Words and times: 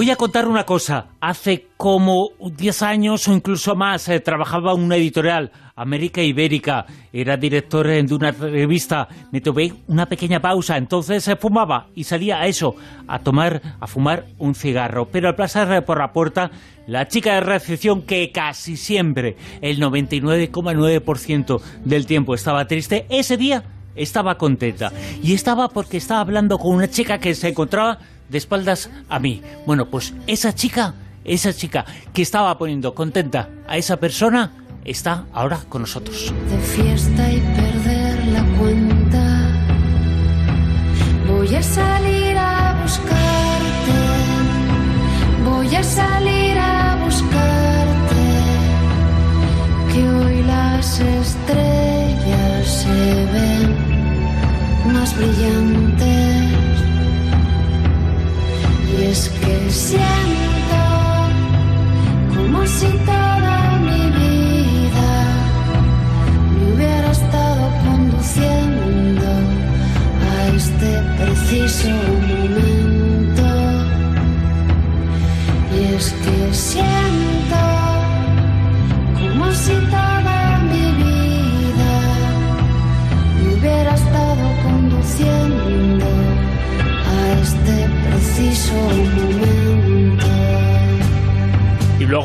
Voy 0.00 0.08
a 0.08 0.16
contar 0.16 0.48
una 0.48 0.64
cosa. 0.64 1.08
Hace 1.20 1.66
como 1.76 2.30
10 2.40 2.82
años 2.84 3.28
o 3.28 3.34
incluso 3.34 3.74
más 3.74 4.08
eh, 4.08 4.18
trabajaba 4.20 4.72
en 4.72 4.80
una 4.80 4.96
editorial, 4.96 5.52
América 5.76 6.22
Ibérica. 6.22 6.86
Era 7.12 7.36
director 7.36 7.86
eh, 7.86 8.02
de 8.02 8.14
una 8.14 8.30
revista. 8.30 9.08
Me 9.30 9.42
tomé 9.42 9.74
una 9.88 10.06
pequeña 10.06 10.40
pausa. 10.40 10.78
Entonces 10.78 11.22
se 11.22 11.36
fumaba 11.36 11.88
y 11.94 12.04
salía 12.04 12.40
a 12.40 12.46
eso, 12.46 12.76
a 13.06 13.18
tomar, 13.18 13.60
a 13.78 13.86
fumar 13.86 14.24
un 14.38 14.54
cigarro. 14.54 15.04
Pero 15.12 15.28
al 15.28 15.34
pasar 15.34 15.70
eh, 15.70 15.82
por 15.82 15.98
la 15.98 16.14
puerta, 16.14 16.50
la 16.86 17.06
chica 17.06 17.34
de 17.34 17.40
recepción, 17.42 18.00
que 18.00 18.32
casi 18.32 18.78
siempre, 18.78 19.36
el 19.60 19.80
99,9% 19.80 21.60
del 21.84 22.06
tiempo 22.06 22.34
estaba 22.34 22.64
triste, 22.64 23.04
ese 23.10 23.36
día 23.36 23.64
estaba 23.94 24.36
contenta. 24.36 24.92
Y 25.22 25.34
estaba 25.34 25.68
porque 25.68 25.98
estaba 25.98 26.20
hablando 26.20 26.56
con 26.56 26.74
una 26.74 26.88
chica 26.88 27.18
que 27.18 27.34
se 27.34 27.48
encontraba 27.48 27.98
de 28.30 28.38
espaldas 28.38 28.90
a 29.08 29.18
mí. 29.18 29.42
Bueno, 29.66 29.90
pues 29.90 30.14
esa 30.26 30.54
chica, 30.54 30.94
esa 31.24 31.52
chica 31.52 31.84
que 32.12 32.22
estaba 32.22 32.56
poniendo 32.56 32.94
contenta 32.94 33.50
a 33.66 33.76
esa 33.76 33.98
persona, 33.98 34.52
está 34.84 35.26
ahora 35.32 35.60
con 35.68 35.82
nosotros. 35.82 36.32
De 36.48 36.58
fiesta 36.58 37.30
y 37.30 37.40
perder 37.40 38.26
la 38.28 38.44
cuenta. 38.58 39.20
Voy 41.26 41.54
a 41.54 41.62
salir 41.62 42.36
a 42.36 42.80
buscarte. 42.82 43.92
Voy 45.44 45.74
a 45.74 45.82
salir 45.82 46.58
a 46.58 46.96
buscarte. 47.04 47.50
Que 49.92 50.08
hoy 50.08 50.42
las 50.44 51.00
estrellas 51.00 52.66
se 52.66 53.26
ven 53.32 53.74
más 54.92 55.16
brillantes. 55.16 56.69
Y 59.00 59.04
es 59.04 59.30
que 59.30 59.70
siento 59.70 60.82
como 62.36 62.66
si 62.66 62.86
toda 63.06 63.78
mi 63.78 64.10
vida 64.10 65.12
me 66.52 66.74
hubiera 66.74 67.10
estado 67.10 67.70
conduciendo 67.86 69.26
a 70.30 70.48
este 70.48 70.90
preciso 71.16 71.88
momento. 72.28 73.48
Y 75.72 75.94
es 75.94 76.12
que 76.22 76.54
siento 76.54 77.19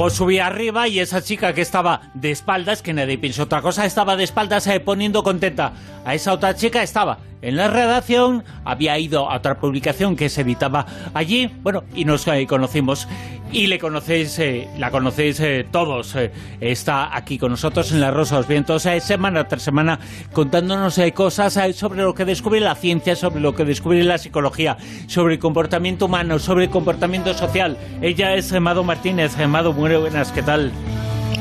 Subí 0.10 0.40
arriba 0.40 0.88
y 0.88 1.00
esa 1.00 1.22
chica 1.22 1.54
que 1.54 1.62
estaba 1.62 2.12
de 2.14 2.32
espaldas, 2.32 2.82
que 2.82 2.94
nadie 2.94 3.18
pensó 3.18 3.44
otra 3.44 3.62
cosa, 3.62 3.86
estaba 3.86 4.16
de 4.16 4.24
espaldas 4.24 4.68
eh, 4.68 4.80
poniendo 4.80 5.24
contenta 5.24 5.74
a 6.06 6.14
esa 6.14 6.34
otra 6.34 6.56
chica, 6.56 6.84
estaba 6.84 7.20
en 7.42 7.58
la 7.58 7.68
redacción, 7.68 8.44
había 8.64 8.98
ido 8.98 9.30
a 9.30 9.38
otra 9.38 9.60
publicación 9.60 10.16
que 10.16 10.30
se 10.30 10.42
editaba 10.42 10.86
allí, 11.14 11.52
bueno, 11.62 11.84
y 11.94 12.06
nos 12.06 12.28
eh, 12.28 12.46
conocimos. 12.48 13.08
Y 13.56 13.68
le 13.68 13.80
conocéis, 13.80 14.38
eh, 14.40 14.68
la 14.78 14.92
conocéis 14.92 15.40
eh, 15.40 15.66
todos. 15.72 16.14
eh, 16.18 16.30
está 16.60 17.16
aquí 17.16 17.38
con 17.38 17.52
nosotros 17.52 17.90
en 17.94 18.02
La 18.02 18.12
Rosa 18.12 18.36
de 18.36 18.42
los 18.42 18.50
Vientos, 18.50 18.86
semana 19.00 19.48
tras 19.48 19.62
semana, 19.62 19.98
contándonos 20.34 21.00
cosas 21.14 21.58
sobre 21.74 22.02
lo 22.02 22.14
que 22.14 22.26
descubre 22.26 22.60
la 22.60 22.76
ciencia, 22.76 23.16
sobre 23.16 23.40
lo 23.40 23.56
que 23.56 23.64
descubre 23.64 24.04
la 24.04 24.18
psicología, 24.18 24.76
sobre 25.08 25.36
el 25.36 25.40
comportamiento 25.40 26.08
humano, 26.08 26.38
sobre 26.38 26.66
el 26.66 26.70
comportamiento 26.70 27.34
social. 27.34 27.78
Ella 28.02 28.34
es 28.36 28.52
Gemado 28.52 28.84
Martínez. 28.84 29.38
Gemado, 29.38 29.72
muy 29.72 29.96
buenas, 29.96 30.34
¿qué 30.34 30.44
tal? 30.44 30.74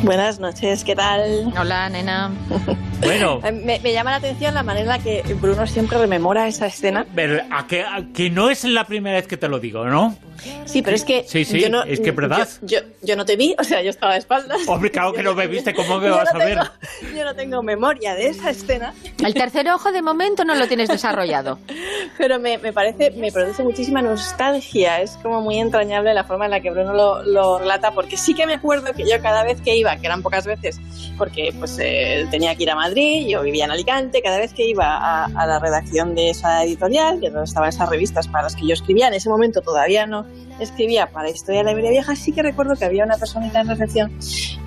Buenas 0.04 0.38
noches, 0.38 0.84
¿qué 0.84 0.94
tal? 0.94 1.52
Hola, 1.58 1.88
nena. 1.88 2.30
Bueno, 3.00 3.40
Me, 3.52 3.80
me 3.80 3.92
llama 3.92 4.12
la 4.12 4.16
atención 4.16 4.54
la 4.54 4.62
manera 4.62 4.80
en 4.84 4.88
la 4.88 4.98
que 4.98 5.22
Bruno 5.34 5.66
siempre 5.66 5.98
rememora 5.98 6.48
esa 6.48 6.66
escena. 6.68 7.04
pero 7.14 7.42
a 7.50 7.66
que, 7.66 7.82
a 7.82 8.02
que 8.14 8.30
no 8.30 8.48
es 8.48 8.64
la 8.64 8.84
primera 8.86 9.16
vez 9.16 9.26
que 9.26 9.36
te 9.36 9.46
lo 9.46 9.58
digo, 9.58 9.84
¿no? 9.84 10.16
Sí, 10.64 10.80
pero 10.80 10.96
es 10.96 11.04
que. 11.04 11.22
Sí, 11.28 11.44
sí, 11.44 11.60
yo 11.60 11.68
no, 11.68 11.82
es 11.82 12.00
que 12.00 12.12
verdad. 12.12 12.48
Yo, 12.62 12.78
yo, 12.80 12.86
yo 13.02 13.16
no 13.16 13.26
te 13.26 13.36
vi, 13.36 13.54
o 13.58 13.64
sea, 13.64 13.82
yo 13.82 13.90
estaba 13.90 14.14
de 14.14 14.20
espaldas. 14.20 14.66
Hombre, 14.66 14.90
claro 14.90 15.12
que 15.12 15.22
no 15.22 15.34
me 15.34 15.46
viste, 15.48 15.74
¿cómo 15.74 15.98
me 16.00 16.06
Yo 16.08 16.16
vas 16.16 16.32
no 16.32 16.40
a 16.40 16.44
ver? 16.44 16.58
tengo- 16.58 17.14
yo 17.18 17.24
no 17.24 17.34
tengo 17.34 17.62
memoria 17.62 18.14
de 18.14 18.28
esa 18.28 18.48
escena, 18.50 18.94
El 19.22 19.34
tercer 19.34 19.68
ojo 19.68 19.92
de 19.92 20.00
momento 20.00 20.44
no 20.46 20.54
lo 20.54 20.66
tienes 20.66 20.88
desarrollado. 20.88 21.58
pero 22.18 22.38
me, 22.38 22.56
me 22.58 22.72
parece, 22.72 23.10
me 23.10 23.30
produce 23.32 23.62
muchísima 23.64 24.00
nostalgia. 24.00 25.02
Es 25.02 25.18
como 25.22 25.42
muy 25.42 25.58
entrañable 25.58 26.14
la 26.14 26.24
forma 26.24 26.46
en 26.46 26.52
la 26.52 26.60
que 26.60 26.70
Bruno 26.70 26.94
lo, 26.94 27.22
lo 27.22 27.58
relata, 27.58 27.90
porque 27.90 28.16
sí 28.16 28.32
que 28.34 28.46
me 28.46 28.54
acuerdo 28.54 28.94
que 28.94 29.04
yo 29.08 29.20
cada 29.20 29.44
vez 29.44 29.60
que 29.60 29.76
iba, 29.76 29.93
que 29.96 30.06
eran 30.06 30.22
pocas 30.22 30.46
veces, 30.46 30.80
porque 31.18 31.52
pues 31.58 31.78
eh, 31.80 32.26
tenía 32.30 32.54
que 32.54 32.62
ir 32.64 32.70
a 32.70 32.74
Madrid, 32.74 33.26
yo 33.28 33.42
vivía 33.42 33.64
en 33.64 33.70
Alicante, 33.70 34.22
cada 34.22 34.38
vez 34.38 34.52
que 34.52 34.66
iba 34.66 34.86
a, 34.96 35.24
a 35.24 35.46
la 35.46 35.58
redacción 35.58 36.14
de 36.14 36.30
esa 36.30 36.62
editorial, 36.64 37.20
que 37.20 37.30
donde 37.30 37.44
estaban 37.44 37.68
esas 37.68 37.88
revistas 37.88 38.28
para 38.28 38.44
las 38.44 38.56
que 38.56 38.66
yo 38.66 38.74
escribía, 38.74 39.08
en 39.08 39.14
ese 39.14 39.28
momento 39.28 39.60
todavía 39.60 40.06
no 40.06 40.26
escribía 40.60 41.10
para 41.10 41.28
Historia 41.30 41.60
de 41.60 41.64
la 41.64 41.72
Iberia 41.72 41.90
Vieja, 41.90 42.14
sí 42.16 42.32
que 42.32 42.42
recuerdo 42.42 42.74
que 42.76 42.84
había 42.84 43.04
una 43.04 43.16
personita 43.16 43.60
en 43.60 43.68
recepción, 43.68 44.18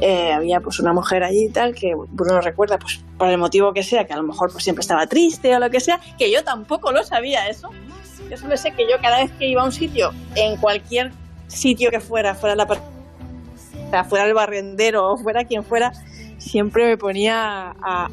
eh, 0.01 0.31
había 0.33 0.59
pues 0.59 0.79
una 0.79 0.93
mujer 0.93 1.23
allí 1.23 1.45
y 1.45 1.49
tal, 1.49 1.73
que 1.73 1.94
Bruno 2.09 2.41
recuerda, 2.41 2.77
pues 2.77 2.99
por 3.17 3.29
el 3.29 3.38
motivo 3.38 3.73
que 3.73 3.83
sea, 3.83 4.05
que 4.05 4.13
a 4.13 4.17
lo 4.17 4.23
mejor 4.23 4.51
pues 4.51 4.63
siempre 4.63 4.81
estaba 4.81 5.07
triste 5.07 5.55
o 5.55 5.59
lo 5.59 5.69
que 5.69 5.79
sea, 5.79 5.99
que 6.17 6.31
yo 6.31 6.44
tampoco 6.44 6.91
lo 6.91 7.03
sabía 7.03 7.47
eso. 7.47 7.69
Yo 8.29 8.35
solo 8.38 8.57
sé 8.57 8.71
que 8.71 8.83
yo 8.83 8.97
cada 9.01 9.19
vez 9.19 9.31
que 9.39 9.47
iba 9.47 9.61
a 9.61 9.65
un 9.65 9.71
sitio, 9.71 10.11
en 10.35 10.57
cualquier 10.57 11.11
sitio 11.47 11.89
que 11.89 12.01
fuera, 12.01 12.35
fuera 12.35 12.55
la 12.55 12.67
per- 12.67 12.79
o 13.87 13.89
sea, 13.89 14.03
fuera 14.03 14.25
el 14.25 14.33
barrendero 14.33 15.11
o 15.11 15.17
fuera 15.23 15.45
quien 15.45 15.63
fuera, 15.63 15.91
siempre 16.37 16.85
me 16.85 16.97
ponía 16.97 17.75
a... 17.81 18.09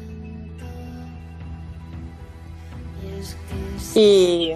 Y, 3.93 4.51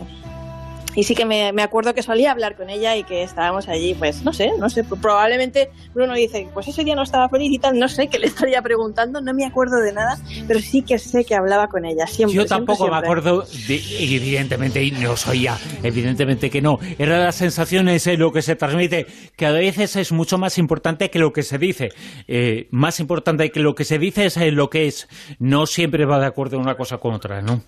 y 1.00 1.04
sí 1.04 1.16
que 1.16 1.26
me, 1.26 1.54
me 1.54 1.62
acuerdo 1.62 1.94
que 1.94 2.04
solía 2.04 2.32
hablar 2.32 2.56
con 2.56 2.70
ella 2.70 2.96
y 2.98 3.04
que 3.04 3.24
estábamos 3.24 3.68
allí, 3.68 3.94
pues 3.94 4.24
no 4.24 4.34
sé, 4.34 4.52
no 4.60 4.70
sé, 4.70 4.84
probablemente 4.84 5.70
Bruno 5.94 6.14
dice, 6.14 6.48
pues 6.54 6.68
ese 6.68 6.84
día 6.84 6.96
no 6.96 7.04
estaba 7.04 7.30
feliz 7.30 7.52
y 7.54 7.60
tal, 7.60 7.80
no 7.80 7.88
sé 7.88 8.08
qué 8.08 8.20
le 8.20 8.28
estaría 8.28 8.62
preguntando, 8.62 9.22
no 9.22 9.34
me 9.34 9.46
acuerdo 9.46 9.78
de 9.80 9.94
nada, 9.94 10.20
pero 10.48 10.60
sí 10.60 10.82
que 10.82 10.98
sé 11.00 11.24
que 11.26 11.36
hablaba 11.36 11.68
con 11.68 11.86
ella, 11.86 12.06
siempre. 12.08 12.36
Yo 12.36 12.42
siempre, 12.46 12.76
tampoco 12.76 12.90
me 12.92 12.98
acuerdo, 12.98 13.46
de- 13.68 13.82
evidentemente, 14.00 14.84
y 14.84 14.92
no 14.92 15.16
soy 15.18 15.44
ya, 15.44 15.58
evidentemente 15.84 16.50
que 16.50 16.62
no. 16.62 16.80
Era 16.98 17.20
la 17.20 17.32
sensación, 17.32 17.88
es 17.90 18.06
eh, 18.08 18.18
lo 18.18 18.32
que 18.32 18.42
se 18.42 18.56
transmite, 18.56 19.08
que 19.36 19.46
a 19.46 19.52
veces 19.52 19.96
es 19.96 20.12
mucho 20.12 20.38
más 20.38 20.58
importante 20.58 21.10
que 21.10 21.20
lo 21.20 21.34
que 21.34 21.44
se 21.44 21.58
dice. 21.58 21.90
Eh, 22.28 22.68
más 22.72 23.00
importante 23.00 23.52
que 23.52 23.60
lo 23.60 23.76
que 23.76 23.86
se 23.86 24.00
dice 24.00 24.26
es 24.26 24.38
eh, 24.38 24.52
lo 24.52 24.70
que 24.70 24.88
es. 24.88 25.08
No 25.40 25.66
siempre 25.66 26.06
va 26.06 26.20
de 26.20 26.26
acuerdo 26.26 26.58
una 26.60 26.76
cosa 26.76 26.98
con 26.98 27.14
otra, 27.14 27.42
¿no? 27.42 27.62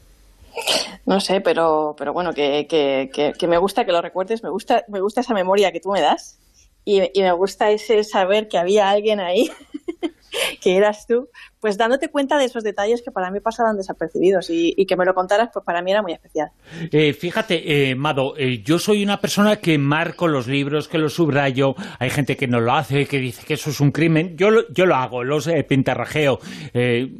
No 1.06 1.19
sé, 1.19 1.41
pero, 1.41 1.95
pero 1.97 2.13
bueno, 2.13 2.34
que, 2.34 2.67
que, 2.67 3.09
que, 3.13 3.34
que 3.34 3.47
me 3.47 3.57
gusta 3.57 3.85
que 3.85 3.91
lo 3.91 4.01
recuerdes, 4.01 4.44
me 4.44 4.50
gusta, 4.50 4.85
me 4.88 5.00
gusta 5.01 5.22
esa 5.22 5.34
memoria 5.34 5.72
que 5.72 5.79
tú 5.79 5.89
me 5.91 6.01
das 6.01 6.39
y, 6.85 7.01
y 7.17 7.22
me 7.22 7.31
gusta 7.31 7.69
ese 7.72 8.03
saber 8.03 8.47
que 8.47 8.57
había 8.57 8.90
alguien 8.90 9.19
ahí, 9.19 9.50
que 10.62 10.78
eras 10.78 11.06
tú, 11.08 11.30
pues 11.62 11.78
dándote 11.78 12.09
cuenta 12.09 12.38
de 12.38 12.46
esos 12.46 12.64
detalles 12.64 13.03
que 13.03 13.12
para 13.12 13.30
mí 13.30 13.40
pasaban 13.40 13.78
desapercibidos 13.78 14.50
y, 14.50 14.86
que 14.88 14.97
me 14.97 15.06
lo 15.06 15.14
contaras, 15.14 15.50
pues 15.53 15.64
para 15.64 15.81
mí 15.81 15.92
era 15.92 16.02
muy 16.02 16.12
especial. 16.12 16.50
Eh, 16.92 17.14
fíjate, 17.14 17.92
eh, 17.92 17.96
Mado, 17.96 18.34
eh, 18.36 18.64
yo 18.64 18.80
soy 18.80 19.03
una 19.03 19.22
persona 19.22 19.58
que 19.58 19.78
marco 19.78 20.28
los 20.28 20.47
libros, 20.47 20.88
que 20.88 20.97
los 20.97 21.14
subrayo. 21.14 21.75
Hay 22.00 22.09
gente 22.09 22.35
que 22.35 22.47
no 22.47 22.59
lo 22.59 22.73
hace, 22.73 23.05
que 23.05 23.20
dice 23.20 23.46
que 23.46 23.53
eso 23.53 23.70
es 23.70 23.79
un 23.79 23.91
crimen. 23.91 24.35
Yo 24.38 24.50
lo, 24.50 24.67
yo 24.73 24.88
lo 24.88 24.96
hago, 24.96 25.23
los 25.23 25.46
eh, 25.47 25.64
pintarrajeo 25.64 26.40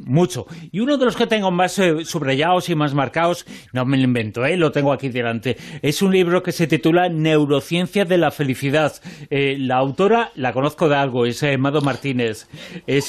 mucho. 0.00 0.46
Y 0.72 0.80
uno 0.80 0.98
de 0.98 1.04
los 1.04 1.16
que 1.16 1.28
tengo 1.28 1.52
más 1.52 1.80
subrayados 2.04 2.68
y 2.68 2.74
más 2.74 2.94
marcados, 2.94 3.46
no 3.72 3.84
me 3.84 3.96
lo 3.96 4.02
invento, 4.02 4.42
lo 4.56 4.72
tengo 4.72 4.92
aquí 4.92 5.08
delante, 5.08 5.56
es 5.82 6.02
un 6.02 6.12
libro 6.12 6.42
que 6.42 6.52
se 6.52 6.66
titula 6.66 7.08
Neurociencia 7.08 8.04
de 8.04 8.18
la 8.18 8.30
Felicidad. 8.30 8.94
La 9.30 9.76
autora 9.76 10.32
la 10.34 10.52
conozco 10.52 10.88
de 10.88 10.96
algo, 10.96 11.26
es 11.26 11.44
Mado 11.58 11.80
Martínez, 11.80 12.48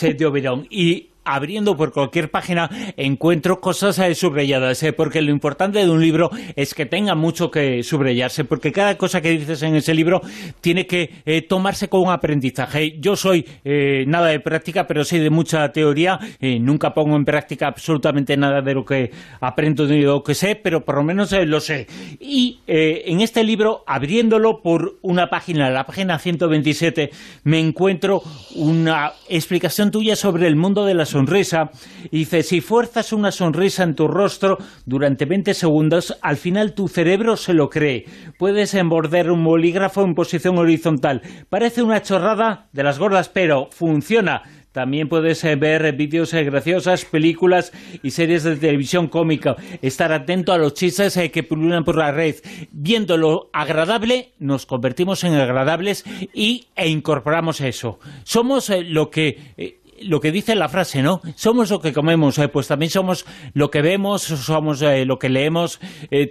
eh, 0.01 0.13
de 0.13 0.25
Oberón. 0.25 0.65
Y 0.69 1.09
abriendo 1.25 1.75
por 1.75 1.91
cualquier 1.91 2.29
página 2.29 2.69
encuentro 2.97 3.59
cosas 3.59 3.99
eh, 3.99 4.15
subrayadas, 4.15 4.81
eh, 4.83 4.93
porque 4.93 5.21
lo 5.21 5.31
importante 5.31 5.79
de 5.79 5.89
un 5.89 6.01
libro 6.01 6.29
es 6.55 6.73
que 6.73 6.85
tenga 6.85 7.15
mucho 7.15 7.51
que 7.51 7.83
subrayarse, 7.83 8.43
porque 8.43 8.71
cada 8.71 8.97
cosa 8.97 9.21
que 9.21 9.31
dices 9.31 9.61
en 9.63 9.75
ese 9.75 9.93
libro 9.93 10.21
tiene 10.61 10.85
que 10.85 11.09
eh, 11.25 11.41
tomarse 11.41 11.87
con 11.87 12.01
un 12.01 12.09
aprendizaje. 12.09 12.97
Yo 12.99 13.15
soy 13.15 13.45
eh, 13.63 14.05
nada 14.07 14.27
de 14.27 14.39
práctica, 14.39 14.87
pero 14.87 15.03
sí 15.03 15.19
de 15.19 15.29
mucha 15.29 15.71
teoría, 15.71 16.19
nunca 16.39 16.93
pongo 16.93 17.15
en 17.15 17.25
práctica 17.25 17.67
absolutamente 17.67 18.35
nada 18.37 18.61
de 18.61 18.73
lo 18.73 18.85
que 18.85 19.11
aprendo 19.39 19.87
de 19.87 20.01
lo 20.01 20.23
que 20.23 20.35
sé, 20.35 20.55
pero 20.55 20.83
por 20.83 20.95
lo 20.95 21.03
menos 21.03 21.31
lo 21.31 21.59
sé. 21.59 21.87
Y 22.19 22.59
en 22.67 23.21
este 23.21 23.43
libro, 23.43 23.83
abriéndolo 23.87 24.61
por 24.61 24.97
una 25.01 25.29
página, 25.29 25.69
la 25.69 25.85
página 25.85 26.19
127, 26.19 27.11
me 27.43 27.59
encuentro 27.59 28.21
una 28.55 29.13
explicación 29.29 29.91
tuya 29.91 30.15
sobre 30.15 30.47
el 30.47 30.55
mundo 30.55 30.85
de 30.85 30.93
las 30.93 31.12
sonrisa. 31.13 31.69
Dice, 32.11 32.43
si 32.43 32.59
fuerzas 32.59 33.13
una 33.13 33.31
sonrisa 33.31 33.83
en 33.83 33.95
tu 33.95 34.07
rostro 34.07 34.57
durante 34.85 35.25
20 35.25 35.53
segundos, 35.53 36.17
al 36.21 36.37
final 36.37 36.73
tu 36.73 36.87
cerebro 36.87 37.37
se 37.37 37.53
lo 37.53 37.69
cree. 37.69 38.05
Puedes 38.37 38.73
embordar 38.73 39.29
un 39.29 39.43
bolígrafo 39.43 40.03
en 40.03 40.15
posición 40.15 40.57
horizontal. 40.57 41.21
Parece 41.49 41.83
una 41.83 42.01
chorrada 42.01 42.67
de 42.73 42.83
las 42.83 42.97
gordas, 42.97 43.29
pero 43.29 43.67
funciona. 43.71 44.41
También 44.73 45.07
puedes 45.07 45.43
eh, 45.43 45.55
ver 45.55 45.95
vídeos 45.95 46.33
eh, 46.33 46.43
graciosas, 46.43 47.05
películas 47.05 47.71
y 48.01 48.09
series 48.09 48.43
de 48.43 48.55
televisión 48.55 49.07
cómica. 49.07 49.55
Estar 49.83 50.11
atento 50.11 50.51
a 50.51 50.57
los 50.57 50.73
chistes 50.73 51.15
eh, 51.15 51.29
que 51.29 51.43
pululan 51.43 51.83
por 51.83 51.95
la 51.95 52.11
red. 52.11 52.37
Viendo 52.71 53.15
lo 53.17 53.51
agradable, 53.53 54.31
nos 54.39 54.65
convertimos 54.65 55.23
en 55.23 55.35
agradables 55.35 56.03
y, 56.33 56.65
e 56.75 56.89
incorporamos 56.89 57.61
eso. 57.61 57.99
Somos 58.23 58.71
lo 58.87 59.11
que 59.11 59.82
lo 60.03 60.19
que 60.19 60.31
dice 60.31 60.55
la 60.55 60.69
frase, 60.69 61.01
¿no? 61.01 61.21
Somos 61.35 61.69
lo 61.69 61.79
que 61.79 61.93
comemos, 61.93 62.39
pues 62.51 62.67
también 62.67 62.89
somos 62.89 63.25
lo 63.53 63.71
que 63.71 63.81
vemos, 63.81 64.23
somos 64.23 64.81
lo 64.81 65.19
que 65.19 65.29
leemos. 65.29 65.79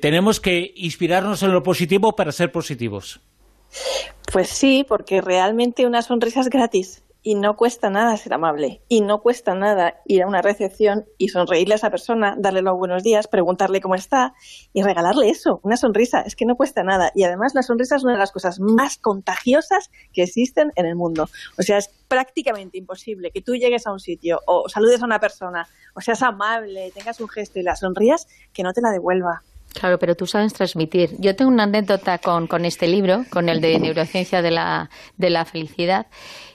tenemos 0.01 0.41
que 0.41 0.73
inspirarnos 0.77 1.43
en 1.43 1.53
lo 1.53 1.63
positivo 1.63 2.15
para 2.15 2.33
ser 2.33 2.53
positivos. 2.53 3.21
Pues 4.33 4.49
sí, 4.49 4.85
porque 4.87 5.21
realmente 5.21 5.87
una 5.87 6.03
sonrisa 6.03 6.41
es 6.41 6.49
gratis 6.49 7.03
y 7.23 7.37
no 7.37 7.57
cuesta 7.57 7.89
nada 7.89 8.17
ser 8.17 8.35
amable 8.35 8.83
y 8.89 9.01
no 9.01 9.21
cuesta 9.21 9.55
nada 9.55 10.01
ir 10.07 10.23
a 10.23 10.27
una 10.27 10.43
recepción 10.43 11.07
y 11.19 11.29
sonreírle 11.29 11.75
a 11.75 11.77
esa 11.77 11.91
persona, 11.91 12.35
darle 12.37 12.63
los 12.63 12.77
buenos 12.77 13.03
días, 13.03 13.29
preguntarle 13.29 13.81
cómo 13.81 13.95
está 13.95 14.35
y 14.73 14.83
regalarle 14.83 15.29
eso, 15.29 15.61
una 15.63 15.77
sonrisa. 15.77 16.23
Es 16.23 16.35
que 16.35 16.45
no 16.45 16.57
cuesta 16.57 16.83
nada 16.83 17.13
y 17.15 17.23
además 17.23 17.55
la 17.55 17.63
sonrisa 17.63 17.97
es 17.97 18.05
una 18.05 18.15
de 18.15 18.19
las 18.19 18.33
cosas 18.33 18.59
más 18.61 18.99
contagiosas 18.99 19.91
que 20.13 20.25
existen 20.25 20.73
en 20.75 20.87
el 20.87 20.97
mundo. 20.97 21.29
O 21.59 21.63
sea, 21.63 21.79
es 21.79 21.89
prácticamente 22.09 22.79
imposible 22.79 23.31
que 23.31 23.41
tú 23.41 23.55
llegues 23.55 23.87
a 23.87 23.93
un 23.93 24.01
sitio 24.01 24.41
o 24.47 24.69
saludes 24.69 25.03
a 25.03 25.07
una 25.07 25.21
persona 25.21 25.69
o 25.95 26.01
seas 26.01 26.23
amable, 26.23 26.91
tengas 26.93 27.21
un 27.21 27.29
gesto 27.29 27.61
y 27.61 27.63
la 27.63 27.77
sonrías 27.77 28.27
que 28.53 28.63
no 28.63 28.73
te 28.73 28.81
la 28.81 28.91
devuelva. 28.91 29.43
Claro, 29.73 29.99
pero 29.99 30.15
tú 30.15 30.27
sabes 30.27 30.53
transmitir. 30.53 31.17
Yo 31.19 31.35
tengo 31.35 31.51
una 31.51 31.63
anécdota 31.63 32.19
con, 32.19 32.47
con 32.47 32.65
este 32.65 32.87
libro, 32.89 33.25
con 33.31 33.49
el 33.49 33.61
de 33.61 33.79
Neurociencia 33.81 34.43
de 34.43 34.51
la, 34.51 34.91
de 35.17 35.31
la 35.31 35.45
Felicidad, 35.45 36.07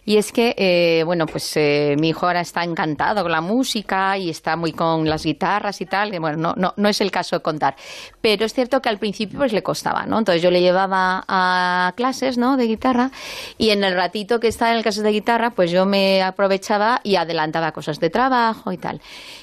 y 0.07 0.15
es 0.15 0.31
que, 0.31 0.55
eh, 0.57 1.03
bueno, 1.03 1.25
pues 1.25 1.51
eh, 1.57 1.97
mi 1.99 2.07
hijo 2.07 2.27
ahora 2.27 2.39
está 2.39 2.63
encantado 2.63 3.23
con 3.23 3.31
la 3.33 3.41
música 3.41 4.17
y 4.17 4.29
está 4.29 4.55
muy 4.55 4.71
con 4.71 5.09
las 5.09 5.25
guitarras 5.25 5.81
y 5.81 5.85
tal. 5.85 6.11
Que, 6.11 6.19
bueno, 6.19 6.37
no, 6.37 6.53
no, 6.55 6.73
no 6.77 6.87
es 6.87 7.01
el 7.01 7.11
caso 7.11 7.35
de 7.35 7.41
contar. 7.41 7.75
Pero 8.21 8.45
es 8.45 8.53
cierto 8.53 8.81
que 8.81 8.87
al 8.87 8.99
principio 8.99 9.37
pues 9.37 9.51
le 9.51 9.63
costaba, 9.63 10.05
¿no? 10.05 10.17
Entonces 10.17 10.41
yo 10.41 10.49
le 10.49 10.61
llevaba 10.61 11.25
a 11.27 11.91
clases, 11.97 12.37
¿no? 12.37 12.55
De 12.55 12.67
guitarra 12.67 13.11
y 13.57 13.71
en 13.71 13.83
el 13.83 13.95
ratito 13.95 14.39
que 14.39 14.47
estaba 14.47 14.71
en 14.71 14.77
el 14.77 14.83
clases 14.83 15.03
de 15.03 15.11
guitarra, 15.11 15.49
pues 15.49 15.71
yo 15.71 15.85
me 15.85 16.23
aprovechaba 16.23 17.01
y 17.03 17.17
adelantaba 17.17 17.73
cosas 17.73 17.99
de 17.99 18.09
trabajo 18.09 18.71
y 18.71 18.77
tal. 18.77 19.01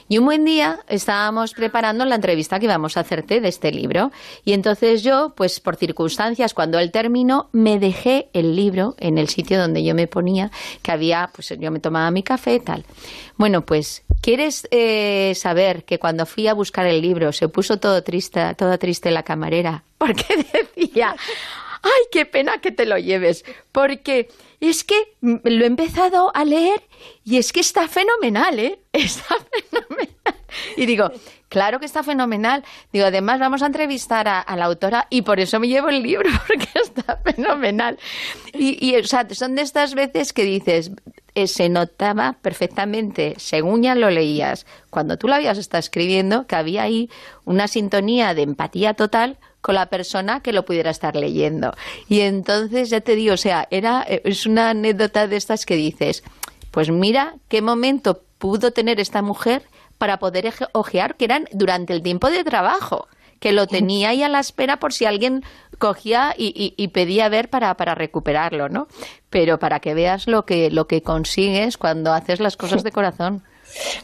Y 0.08 0.16
un 0.16 0.24
buen 0.24 0.46
día 0.46 0.80
estábamos 0.88 1.52
preparando 1.52 2.06
la 2.06 2.14
entrevista 2.14 2.58
que 2.58 2.64
íbamos 2.64 2.96
a 2.96 3.00
hacerte 3.00 3.42
de 3.42 3.48
este 3.48 3.70
libro. 3.70 4.12
Y 4.46 4.54
entonces 4.54 5.02
yo, 5.02 5.34
pues 5.36 5.60
por 5.60 5.76
circunstancias, 5.76 6.54
cuando 6.54 6.78
él 6.78 6.90
terminó, 6.90 7.50
me 7.52 7.78
dejé 7.78 8.30
el 8.32 8.56
libro 8.56 8.94
en 8.98 9.18
el 9.18 9.28
sitio 9.28 9.58
donde 9.58 9.84
yo 9.84 9.94
me 9.94 10.06
ponía 10.06 10.50
que 10.82 10.92
había, 10.92 11.30
pues 11.34 11.52
yo 11.58 11.70
me 11.70 11.80
tomaba 11.80 12.10
mi 12.10 12.22
café 12.22 12.54
y 12.54 12.60
tal. 12.60 12.84
Bueno, 13.36 13.62
pues, 13.62 14.02
¿quieres 14.20 14.68
eh, 14.70 15.32
saber 15.36 15.84
que 15.84 15.98
cuando 15.98 16.26
fui 16.26 16.48
a 16.48 16.54
buscar 16.54 16.86
el 16.86 17.00
libro 17.00 17.32
se 17.32 17.48
puso 17.48 17.78
todo 17.78 18.02
triste, 18.02 18.54
toda 18.54 18.78
triste 18.78 19.10
la 19.10 19.22
camarera? 19.22 19.84
Porque 19.98 20.24
decía, 20.76 21.16
ay, 21.84 22.02
qué 22.10 22.26
pena 22.26 22.58
que 22.58 22.72
te 22.72 22.86
lo 22.86 22.98
lleves, 22.98 23.44
porque 23.72 24.28
es 24.60 24.84
que 24.84 25.14
lo 25.20 25.64
he 25.64 25.66
empezado 25.66 26.32
a 26.34 26.44
leer 26.44 26.82
y 27.24 27.36
es 27.36 27.52
que 27.52 27.60
está 27.60 27.86
fenomenal, 27.88 28.58
¿eh? 28.58 28.80
Está 28.92 29.36
fenomenal. 29.70 30.34
Y 30.76 30.86
digo, 30.86 31.10
claro 31.48 31.80
que 31.80 31.86
está 31.86 32.02
fenomenal. 32.02 32.64
Digo, 32.92 33.06
además 33.06 33.40
vamos 33.40 33.62
a 33.62 33.66
entrevistar 33.66 34.28
a, 34.28 34.56
la 34.56 34.64
autora 34.64 35.08
y 35.10 35.22
por 35.22 35.40
eso 35.40 35.58
me 35.58 35.68
llevo 35.68 35.88
el 35.88 36.02
libro, 36.02 36.30
porque 36.46 36.68
está 36.74 37.16
fenomenal. 37.24 37.98
Y, 38.52 38.94
o 38.96 39.04
sea, 39.04 39.26
son 39.30 39.56
de 39.56 39.62
estas 39.62 39.94
veces 39.94 40.32
que 40.32 40.44
dices, 40.44 40.92
eh, 41.34 41.48
se 41.48 41.68
notaba 41.68 42.36
perfectamente, 42.40 43.34
según 43.36 43.82
ya 43.82 43.96
lo 43.96 44.10
leías, 44.10 44.64
cuando 44.90 45.18
tú 45.18 45.26
lo 45.26 45.34
habías 45.34 45.58
estado 45.58 45.80
escribiendo, 45.80 46.46
que 46.46 46.54
había 46.54 46.82
ahí 46.84 47.10
una 47.44 47.66
sintonía 47.66 48.32
de 48.34 48.42
empatía 48.42 48.94
total 48.94 49.38
con 49.64 49.76
la 49.76 49.86
persona 49.86 50.40
que 50.40 50.52
lo 50.52 50.66
pudiera 50.66 50.90
estar 50.90 51.16
leyendo. 51.16 51.72
Y 52.06 52.20
entonces, 52.20 52.90
ya 52.90 53.00
te 53.00 53.16
digo, 53.16 53.32
o 53.32 53.38
sea, 53.38 53.66
era, 53.70 54.04
eh, 54.06 54.20
es 54.26 54.44
una 54.44 54.68
anécdota 54.68 55.26
de 55.26 55.36
estas 55.36 55.64
que 55.64 55.74
dices, 55.74 56.22
pues 56.70 56.90
mira 56.90 57.36
qué 57.48 57.62
momento 57.62 58.20
pudo 58.36 58.72
tener 58.72 59.00
esta 59.00 59.22
mujer 59.22 59.62
para 59.96 60.18
poder 60.18 60.52
ojear, 60.72 61.16
que 61.16 61.24
eran 61.24 61.48
durante 61.50 61.94
el 61.94 62.02
tiempo 62.02 62.28
de 62.28 62.44
trabajo, 62.44 63.08
que 63.40 63.52
lo 63.52 63.66
tenía 63.66 64.10
ahí 64.10 64.22
a 64.22 64.28
la 64.28 64.40
espera 64.40 64.76
por 64.76 64.92
si 64.92 65.06
alguien 65.06 65.42
cogía 65.78 66.34
y, 66.36 66.88
pedía 66.88 67.30
ver 67.30 67.48
para, 67.48 67.74
para 67.74 67.94
recuperarlo, 67.94 68.68
¿no? 68.68 68.86
Pero 69.30 69.58
para 69.58 69.80
que 69.80 69.94
veas 69.94 70.26
lo 70.26 70.44
que, 70.44 70.70
lo 70.70 70.86
que 70.86 71.00
consigues 71.00 71.78
cuando 71.78 72.12
haces 72.12 72.38
las 72.38 72.58
cosas 72.58 72.84
de 72.84 72.92
corazón. 72.92 73.42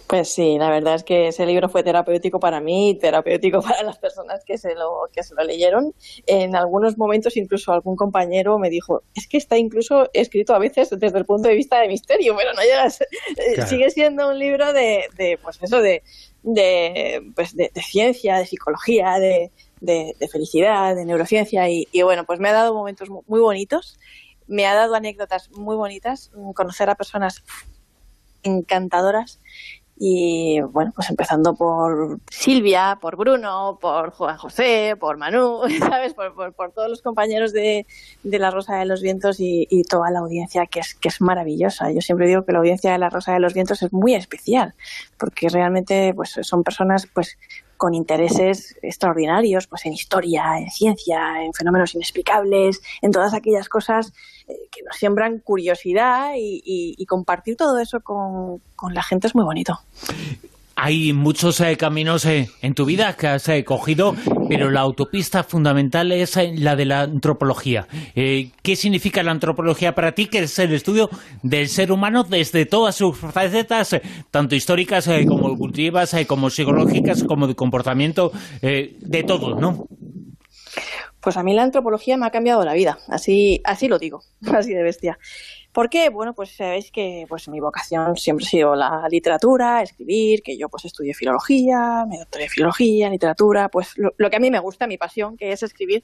Pues 0.07 0.33
sí, 0.33 0.57
la 0.59 0.71
verdad 0.71 0.97
es 0.97 1.05
que 1.05 1.29
ese 1.29 1.47
libro 1.47 1.69
fue 1.69 1.83
terapéutico 1.83 2.41
para 2.41 2.61
mí 2.61 2.91
y 2.91 2.95
terapéutico 2.95 3.61
para 3.63 3.83
las 3.83 3.99
personas 3.99 4.45
que 4.45 4.59
se 4.59 4.75
lo, 4.75 5.09
que 5.13 5.23
se 5.23 5.35
lo 5.35 5.45
leyeron. 5.45 5.95
En 6.27 6.57
algunos 6.57 6.99
momentos 6.99 7.37
incluso 7.37 7.73
algún 7.73 7.97
compañero 7.97 8.59
me 8.59 8.71
dijo, 8.71 9.03
es 9.15 9.27
que 9.27 9.37
está 9.37 9.57
incluso 9.57 10.09
escrito 10.13 10.55
a 10.55 10.59
veces 10.59 10.91
desde 10.91 11.19
el 11.19 11.25
punto 11.25 11.49
de 11.49 11.55
vista 11.55 11.81
de 11.81 11.89
misterio, 11.89 12.35
pero 12.37 12.53
no 12.55 12.63
llegas, 12.63 13.01
eh, 13.37 13.67
sigue 13.67 13.91
siendo 13.91 14.29
un 14.29 14.39
libro 14.39 14.73
de, 14.73 15.05
de 15.17 15.39
pues 15.43 15.59
eso, 15.63 15.81
de, 15.81 16.03
de, 16.43 17.23
pues 17.35 17.55
de, 17.55 17.71
ciencia, 17.83 18.39
de 18.39 18.47
psicología, 18.47 19.19
de, 19.19 19.51
de, 19.81 20.15
felicidad, 20.31 20.95
de 20.95 21.05
neurociencia 21.05 21.69
y, 21.69 21.87
y, 21.93 22.03
bueno, 22.03 22.25
pues 22.25 22.41
me 22.41 22.49
ha 22.49 22.53
dado 22.53 22.75
momentos 22.75 23.09
muy 23.09 23.41
bonitos, 23.41 23.99
me 24.47 24.67
ha 24.67 24.75
dado 24.75 24.95
anécdotas 24.95 25.51
muy 25.51 25.77
bonitas, 25.77 26.31
conocer 26.55 26.91
a 26.91 26.97
personas 26.97 27.45
encantadoras. 28.43 29.41
Y 30.03 30.63
bueno, 30.63 30.93
pues 30.95 31.11
empezando 31.11 31.55
por 31.55 32.21
Silvia, 32.31 32.99
por 33.03 33.17
Bruno, 33.17 33.79
por 33.83 34.13
Juan 34.13 34.39
José, 34.39 34.97
por 34.99 35.19
Manu, 35.19 35.61
¿sabes? 35.79 36.15
Por, 36.15 36.55
por, 36.55 36.73
todos 36.73 36.89
los 36.89 37.03
compañeros 37.03 37.53
de, 37.53 37.87
de, 38.23 38.39
La 38.39 38.51
Rosa 38.51 38.77
de 38.77 38.87
los 38.87 39.03
Vientos 39.03 39.41
y, 39.41 39.67
y, 39.69 39.83
toda 39.83 40.11
la 40.11 40.21
audiencia 40.21 40.65
que 40.65 40.81
es, 40.81 40.95
que 40.95 41.09
es 41.09 41.21
maravillosa. 41.21 41.93
Yo 41.93 42.01
siempre 42.01 42.29
digo 42.29 42.47
que 42.47 42.53
la 42.53 42.61
audiencia 42.61 42.93
de 42.93 42.99
La 42.99 43.11
Rosa 43.11 43.35
de 43.35 43.41
los 43.41 43.53
Vientos 43.53 43.83
es 43.83 43.93
muy 43.93 44.15
especial, 44.15 44.75
porque 45.19 45.51
realmente 45.51 46.15
pues 46.15 46.35
son 46.41 46.65
personas 46.65 47.07
pues 47.13 47.37
con 47.81 47.95
intereses 47.95 48.77
extraordinarios, 48.83 49.67
pues 49.67 49.87
en 49.87 49.95
historia, 49.95 50.59
en 50.59 50.71
ciencia, 50.71 51.43
en 51.43 51.55
fenómenos 51.55 51.95
inexplicables, 51.95 52.83
en 53.01 53.11
todas 53.11 53.33
aquellas 53.33 53.71
cosas 53.71 54.13
eh, 54.47 54.69
que 54.71 54.83
nos 54.83 54.97
siembran 54.97 55.39
curiosidad 55.39 56.33
y, 56.37 57.07
compartir 57.09 57.57
todo 57.57 57.79
eso 57.79 58.01
con, 58.01 58.61
con 58.77 58.93
la 58.93 59.03
gente 59.03 59.29
es 59.29 59.35
muy 59.35 59.45
bonito. 59.45 59.81
Hay 60.83 61.13
muchos 61.13 61.61
eh, 61.61 61.77
caminos 61.77 62.25
eh, 62.25 62.49
en 62.63 62.73
tu 62.73 62.87
vida 62.87 63.15
que 63.15 63.27
has 63.27 63.47
eh, 63.51 63.65
cogido, 63.65 64.17
pero 64.49 64.71
la 64.71 64.81
autopista 64.81 65.45
fundamental 65.45 66.11
es 66.11 66.39
la 66.55 66.75
de 66.75 66.87
la 66.87 67.03
antropología. 67.03 67.87
¿Qué 68.15 68.77
significa 68.77 69.23
la 69.23 69.33
antropología 69.33 69.95
para 69.95 70.13
ti? 70.13 70.29
Que 70.29 70.39
es 70.39 70.59
el 70.59 70.73
estudio 70.73 71.11
del 71.43 71.69
ser 71.69 71.93
humano 71.93 72.25
desde 72.25 72.65
todas 72.65 72.95
sus 72.95 73.15
facetas, 73.19 73.95
tanto 74.31 74.55
históricas 74.55 75.07
como 75.29 75.51
evolutivas, 75.51 76.17
como 76.27 76.49
psicológicas, 76.49 77.25
como 77.25 77.47
de 77.47 77.55
comportamiento, 77.55 78.33
de 78.63 79.25
todo, 79.27 79.61
¿no? 79.61 79.85
Pues 81.21 81.37
a 81.37 81.43
mí 81.43 81.55
la 81.55 81.65
antropología 81.65 82.17
me 82.17 82.27
ha 82.27 82.31
cambiado 82.31 82.65
la 82.65 82.73
vida, 82.73 82.99
así, 83.09 83.61
así 83.65 83.87
lo 83.89 83.99
digo, 83.99 84.23
así 84.55 84.73
de 84.73 84.83
bestia. 84.83 85.19
¿Por 85.73 85.89
qué? 85.89 86.09
Bueno, 86.09 86.35
pues 86.35 86.57
sabéis 86.57 86.91
que 86.91 87.27
pues 87.29 87.49
mi 87.49 87.61
vocación 87.61 88.17
siempre 88.17 88.45
ha 88.45 88.49
sido 88.49 88.75
la 88.75 89.07
literatura, 89.09 89.83
escribir, 89.83 90.43
que 90.43 90.59
yo 90.59 90.69
pues 90.69 90.85
estudié 90.85 91.15
filología, 91.15 92.05
me 92.09 92.19
doctoré 92.19 92.45
en 92.45 92.51
filología, 92.51 93.09
literatura, 93.09 93.69
pues 93.69 93.95
lo, 93.97 94.31
que 94.31 94.37
a 94.37 94.41
mí 94.41 94.51
me 94.51 94.59
gusta, 94.59 94.89
mi 94.89 94.99
pasión, 94.99 95.37
que 95.37 95.53
es 95.53 95.63
escribir, 95.63 96.03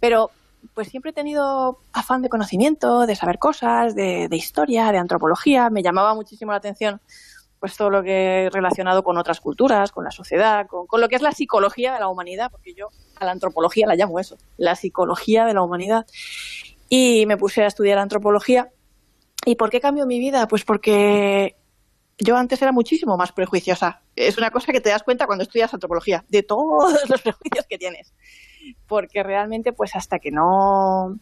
pero 0.00 0.30
pues 0.74 0.88
siempre 0.88 1.12
he 1.12 1.14
tenido 1.14 1.80
afán 1.94 2.20
de 2.20 2.28
conocimiento, 2.28 3.06
de 3.06 3.16
saber 3.16 3.38
cosas, 3.38 3.94
de, 3.94 4.28
historia, 4.32 4.92
de 4.92 4.98
antropología, 4.98 5.70
me 5.70 5.82
llamaba 5.82 6.14
muchísimo 6.14 6.52
la 6.52 6.58
atención 6.58 7.00
pues 7.58 7.74
todo 7.74 7.88
lo 7.88 8.02
que 8.02 8.50
relacionado 8.52 9.02
con 9.02 9.16
otras 9.16 9.40
culturas, 9.40 9.90
con 9.92 10.04
la 10.04 10.10
sociedad, 10.10 10.66
con, 10.66 10.86
con, 10.86 11.00
lo 11.00 11.08
que 11.08 11.16
es 11.16 11.22
la 11.22 11.32
psicología 11.32 11.94
de 11.94 12.00
la 12.00 12.08
humanidad, 12.08 12.50
porque 12.50 12.74
yo 12.74 12.90
a 13.18 13.24
la 13.24 13.32
antropología 13.32 13.86
la 13.86 13.94
llamo 13.94 14.20
eso, 14.20 14.36
la 14.58 14.76
psicología 14.76 15.46
de 15.46 15.54
la 15.54 15.62
humanidad. 15.62 16.04
Y 16.90 17.24
me 17.26 17.38
puse 17.38 17.64
a 17.64 17.66
estudiar 17.66 17.98
antropología 17.98 18.70
¿Y 19.44 19.56
por 19.56 19.70
qué 19.70 19.80
cambió 19.80 20.06
mi 20.06 20.18
vida? 20.18 20.48
Pues 20.48 20.64
porque 20.64 21.56
yo 22.18 22.36
antes 22.36 22.60
era 22.62 22.72
muchísimo 22.72 23.16
más 23.16 23.32
prejuiciosa. 23.32 24.02
Es 24.16 24.38
una 24.38 24.50
cosa 24.50 24.72
que 24.72 24.80
te 24.80 24.90
das 24.90 25.02
cuenta 25.02 25.26
cuando 25.26 25.42
estudias 25.42 25.72
antropología, 25.72 26.24
de 26.28 26.42
todos 26.42 27.08
los 27.08 27.22
prejuicios 27.22 27.66
que 27.68 27.78
tienes. 27.78 28.14
Porque 28.88 29.22
realmente, 29.22 29.72
pues 29.72 29.94
hasta 29.94 30.18
que 30.18 30.30
no 30.30 31.18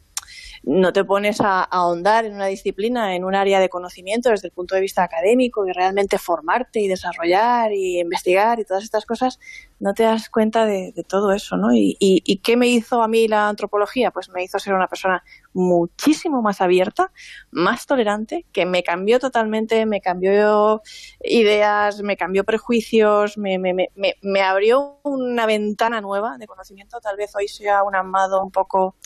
no 0.67 0.93
te 0.93 1.05
pones 1.05 1.41
a, 1.41 1.63
ahondar 1.63 2.25
en 2.25 2.35
una 2.35 2.47
disciplina, 2.47 3.15
en 3.15 3.25
un 3.25 3.35
área 3.35 3.61
de 3.61 3.69
conocimiento 3.69 4.31
desde 4.31 4.49
el 4.49 4.53
punto 4.53 4.75
de 4.75 4.81
vista 4.81 5.03
académico 5.03 5.67
y 5.67 5.73
realmente 5.73 6.19
formarte 6.19 6.81
y 6.81 6.89
desarrollar 6.89 7.73
y 7.73 8.01
investigar 8.01 8.59
y 8.61 8.65
todas 8.65 8.83
estas 8.83 9.05
cosas, 9.05 9.39
no 9.85 9.93
te 9.93 10.05
das 10.05 10.31
cuenta 10.31 10.65
de, 10.65 10.95
todo 11.07 11.33
eso, 11.33 11.59
¿no? 11.59 11.75
Y, 11.75 11.95
y, 12.01 12.39
qué 12.39 12.57
me 12.57 12.69
hizo 12.69 13.03
a 13.03 13.07
mí 13.07 13.29
la 13.29 13.51
antropología? 13.51 14.11
Pues 14.11 14.31
me 14.31 14.43
hizo 14.43 14.59
ser 14.59 14.73
una 14.73 14.89
persona 14.89 15.23
muchísimo 15.53 16.41
más 16.41 16.63
abierta, 16.63 17.13
más 17.51 17.85
tolerante, 17.85 18.47
que 18.51 18.65
me 18.65 18.83
cambió 18.83 19.21
totalmente, 19.21 19.85
me 19.85 20.01
cambió 20.01 20.81
ideas, 21.21 22.01
me 22.01 22.17
cambió 22.17 22.45
prejuicios, 22.45 23.37
me, 23.37 23.59
me, 23.59 23.75
me, 23.75 24.15
me 24.23 24.41
abrió 24.41 25.01
una 25.03 25.45
ventana 25.45 26.01
nueva 26.01 26.39
de 26.39 26.47
conocimiento. 26.47 26.99
Tal 27.01 27.19
vez 27.19 27.37
hoy 27.37 27.49
sea 27.49 27.83
un 27.83 27.95
amado 27.95 28.43
un 28.43 28.51
poco 28.51 28.97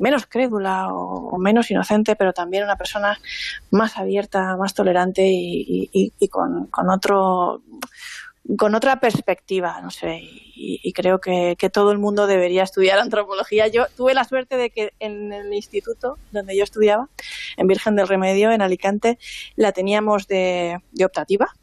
menos 0.00 0.26
crédula 0.26 0.88
o, 0.92 1.38
menos 1.38 1.70
inocente, 1.70 2.16
pero 2.16 2.32
también 2.32 2.64
una 2.64 2.76
persona 2.76 3.18
más 3.70 3.96
abierta, 3.98 4.56
más 4.56 4.74
tolerante 4.74 5.22
y, 5.30 6.28
con, 6.28 6.68
otro 6.90 7.62
con 8.56 8.74
otra 8.74 9.00
perspectiva, 9.00 9.80
no 9.80 9.90
sé, 9.90 10.20
y, 10.22 10.92
creo 10.92 11.20
que, 11.20 11.56
todo 11.72 11.92
el 11.92 11.98
mundo 11.98 12.26
debería 12.26 12.62
estudiar 12.62 12.98
antropología. 12.98 13.68
Yo 13.68 13.86
tuve 13.96 14.14
la 14.14 14.24
suerte 14.24 14.56
de 14.56 14.70
que 14.70 14.92
en 14.98 15.32
el 15.32 15.52
instituto 15.54 16.18
donde 16.32 16.56
yo 16.56 16.64
estudiaba, 16.64 17.08
en 17.56 17.66
Virgen 17.66 17.96
del 17.96 18.08
Remedio, 18.08 18.50
en 18.50 18.62
Alicante, 18.62 19.18
la 19.56 19.72
teníamos 19.72 20.26
de, 20.26 20.78
de 20.92 21.04
optativa, 21.04 21.54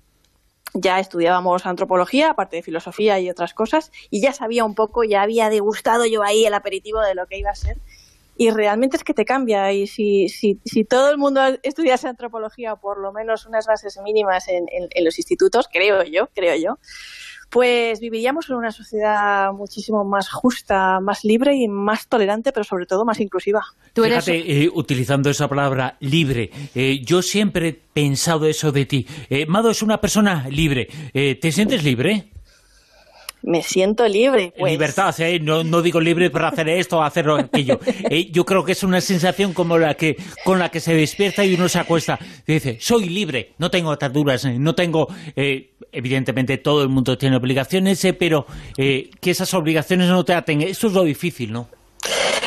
ya 0.73 0.99
estudiábamos 0.99 1.65
antropología, 1.65 2.31
aparte 2.31 2.57
de 2.57 2.63
filosofía 2.63 3.19
y 3.19 3.29
otras 3.29 3.53
cosas, 3.53 3.91
y 4.09 4.21
ya 4.21 4.33
sabía 4.33 4.63
un 4.63 4.75
poco, 4.75 5.03
ya 5.03 5.21
había 5.21 5.49
degustado 5.49 6.05
yo 6.05 6.23
ahí 6.23 6.45
el 6.45 6.53
aperitivo 6.53 7.01
de 7.01 7.15
lo 7.15 7.27
que 7.27 7.39
iba 7.39 7.49
a 7.49 7.55
ser 7.55 7.77
y 8.37 8.51
realmente 8.51 8.97
es 8.97 9.03
que 9.03 9.13
te 9.13 9.25
cambia. 9.25 9.71
Y 9.71 9.87
si, 9.87 10.29
si, 10.29 10.59
si 10.63 10.83
todo 10.83 11.09
el 11.09 11.17
mundo 11.17 11.41
estudiase 11.63 12.07
antropología, 12.07 12.73
o 12.73 12.79
por 12.79 12.99
lo 12.99 13.11
menos 13.11 13.45
unas 13.45 13.65
bases 13.65 13.99
mínimas 14.03 14.47
en, 14.47 14.65
en, 14.69 15.05
los 15.05 15.17
institutos, 15.17 15.67
creo 15.71 16.03
yo, 16.03 16.29
creo 16.33 16.55
yo, 16.55 16.79
pues 17.49 17.99
viviríamos 17.99 18.49
en 18.49 18.57
una 18.57 18.71
sociedad 18.71 19.51
muchísimo 19.53 20.03
más 20.03 20.29
justa, 20.29 20.99
más 20.99 21.23
libre 21.23 21.55
y 21.55 21.67
más 21.67 22.07
tolerante, 22.07 22.51
pero 22.51 22.63
sobre 22.63 22.85
todo 22.85 23.05
más 23.05 23.19
inclusiva. 23.19 23.63
Fíjate, 23.93 24.63
eh, 24.63 24.69
utilizando 24.73 25.29
esa 25.29 25.47
palabra 25.47 25.97
libre, 26.01 26.51
eh, 26.75 27.01
yo 27.03 27.21
siempre 27.21 27.67
he 27.69 27.73
pensado 27.73 28.45
eso 28.45 28.71
de 28.71 28.85
ti. 28.85 29.07
Eh, 29.29 29.45
Mado 29.45 29.71
es 29.71 29.81
una 29.81 29.99
persona 29.99 30.47
libre. 30.49 30.87
¿Te 31.13 31.51
sientes 31.51 31.83
libre? 31.83 32.31
Me 33.43 33.61
siento 33.61 34.07
libre. 34.07 34.53
Pues. 34.57 34.71
Libertad, 34.71 35.19
¿eh? 35.21 35.39
no, 35.39 35.63
no, 35.63 35.81
digo 35.81 36.01
libre 36.01 36.29
para 36.29 36.49
hacer 36.49 36.69
esto 36.69 36.97
o 36.97 37.01
hacer 37.01 37.29
aquello. 37.29 37.79
Eh, 38.09 38.29
yo 38.31 38.45
creo 38.45 38.63
que 38.63 38.71
es 38.71 38.83
una 38.83 39.01
sensación 39.01 39.53
como 39.53 39.77
la 39.77 39.95
que 39.95 40.15
con 40.45 40.59
la 40.59 40.69
que 40.69 40.79
se 40.79 40.93
despierta 40.93 41.43
y 41.43 41.55
uno 41.55 41.67
se 41.67 41.79
acuesta. 41.79 42.17
Y 42.45 42.53
dice, 42.53 42.77
soy 42.79 43.09
libre, 43.09 43.53
no 43.57 43.69
tengo 43.69 43.91
ataduras, 43.91 44.45
eh, 44.45 44.57
no 44.57 44.75
tengo... 44.75 45.07
Eh, 45.35 45.71
evidentemente 45.91 46.57
todo 46.57 46.83
el 46.83 46.89
mundo 46.89 47.17
tiene 47.17 47.35
obligaciones, 47.35 48.05
pero 48.17 48.45
que 48.75 49.09
esas 49.21 49.53
obligaciones 49.53 50.09
no 50.09 50.23
te 50.23 50.33
aten. 50.33 50.61
Eso 50.61 50.87
es 50.87 50.93
lo 50.93 51.03
difícil, 51.03 51.51
¿no? 51.51 51.67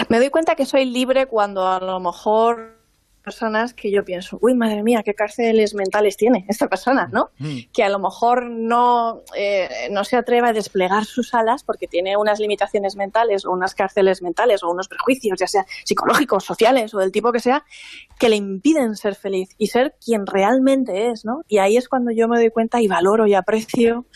Me 0.09 0.18
doy 0.18 0.30
cuenta 0.30 0.54
que 0.54 0.66
soy 0.66 0.85
libre 0.85 1.26
cuando 1.26 1.66
a 1.66 1.80
lo 1.80 2.00
mejor 2.00 2.79
personas 3.20 3.74
que 3.74 3.90
yo 3.90 4.04
pienso, 4.04 4.38
uy, 4.40 4.54
madre 4.54 4.82
mía, 4.82 5.02
qué 5.04 5.14
cárceles 5.14 5.74
mentales 5.74 6.16
tiene 6.16 6.44
esta 6.48 6.68
persona, 6.68 7.08
¿no? 7.12 7.30
Mm. 7.38 7.58
Que 7.72 7.84
a 7.84 7.88
lo 7.88 7.98
mejor 7.98 8.50
no, 8.50 9.22
eh, 9.36 9.68
no 9.90 10.04
se 10.04 10.16
atreve 10.16 10.48
a 10.48 10.52
desplegar 10.52 11.04
sus 11.04 11.34
alas 11.34 11.62
porque 11.62 11.86
tiene 11.86 12.16
unas 12.16 12.40
limitaciones 12.40 12.96
mentales 12.96 13.44
o 13.44 13.52
unas 13.52 13.74
cárceles 13.74 14.22
mentales 14.22 14.62
o 14.62 14.70
unos 14.70 14.88
prejuicios, 14.88 15.38
ya 15.38 15.46
sea 15.46 15.66
psicológicos, 15.84 16.44
sociales 16.44 16.94
o 16.94 16.98
del 16.98 17.12
tipo 17.12 17.32
que 17.32 17.40
sea, 17.40 17.64
que 18.18 18.28
le 18.28 18.36
impiden 18.36 18.96
ser 18.96 19.14
feliz 19.14 19.50
y 19.58 19.68
ser 19.68 19.94
quien 20.04 20.26
realmente 20.26 21.10
es, 21.10 21.24
¿no? 21.24 21.42
Y 21.48 21.58
ahí 21.58 21.76
es 21.76 21.88
cuando 21.88 22.10
yo 22.10 22.28
me 22.28 22.38
doy 22.38 22.50
cuenta 22.50 22.80
y 22.80 22.88
valoro 22.88 23.26
y 23.26 23.34
aprecio 23.34 24.06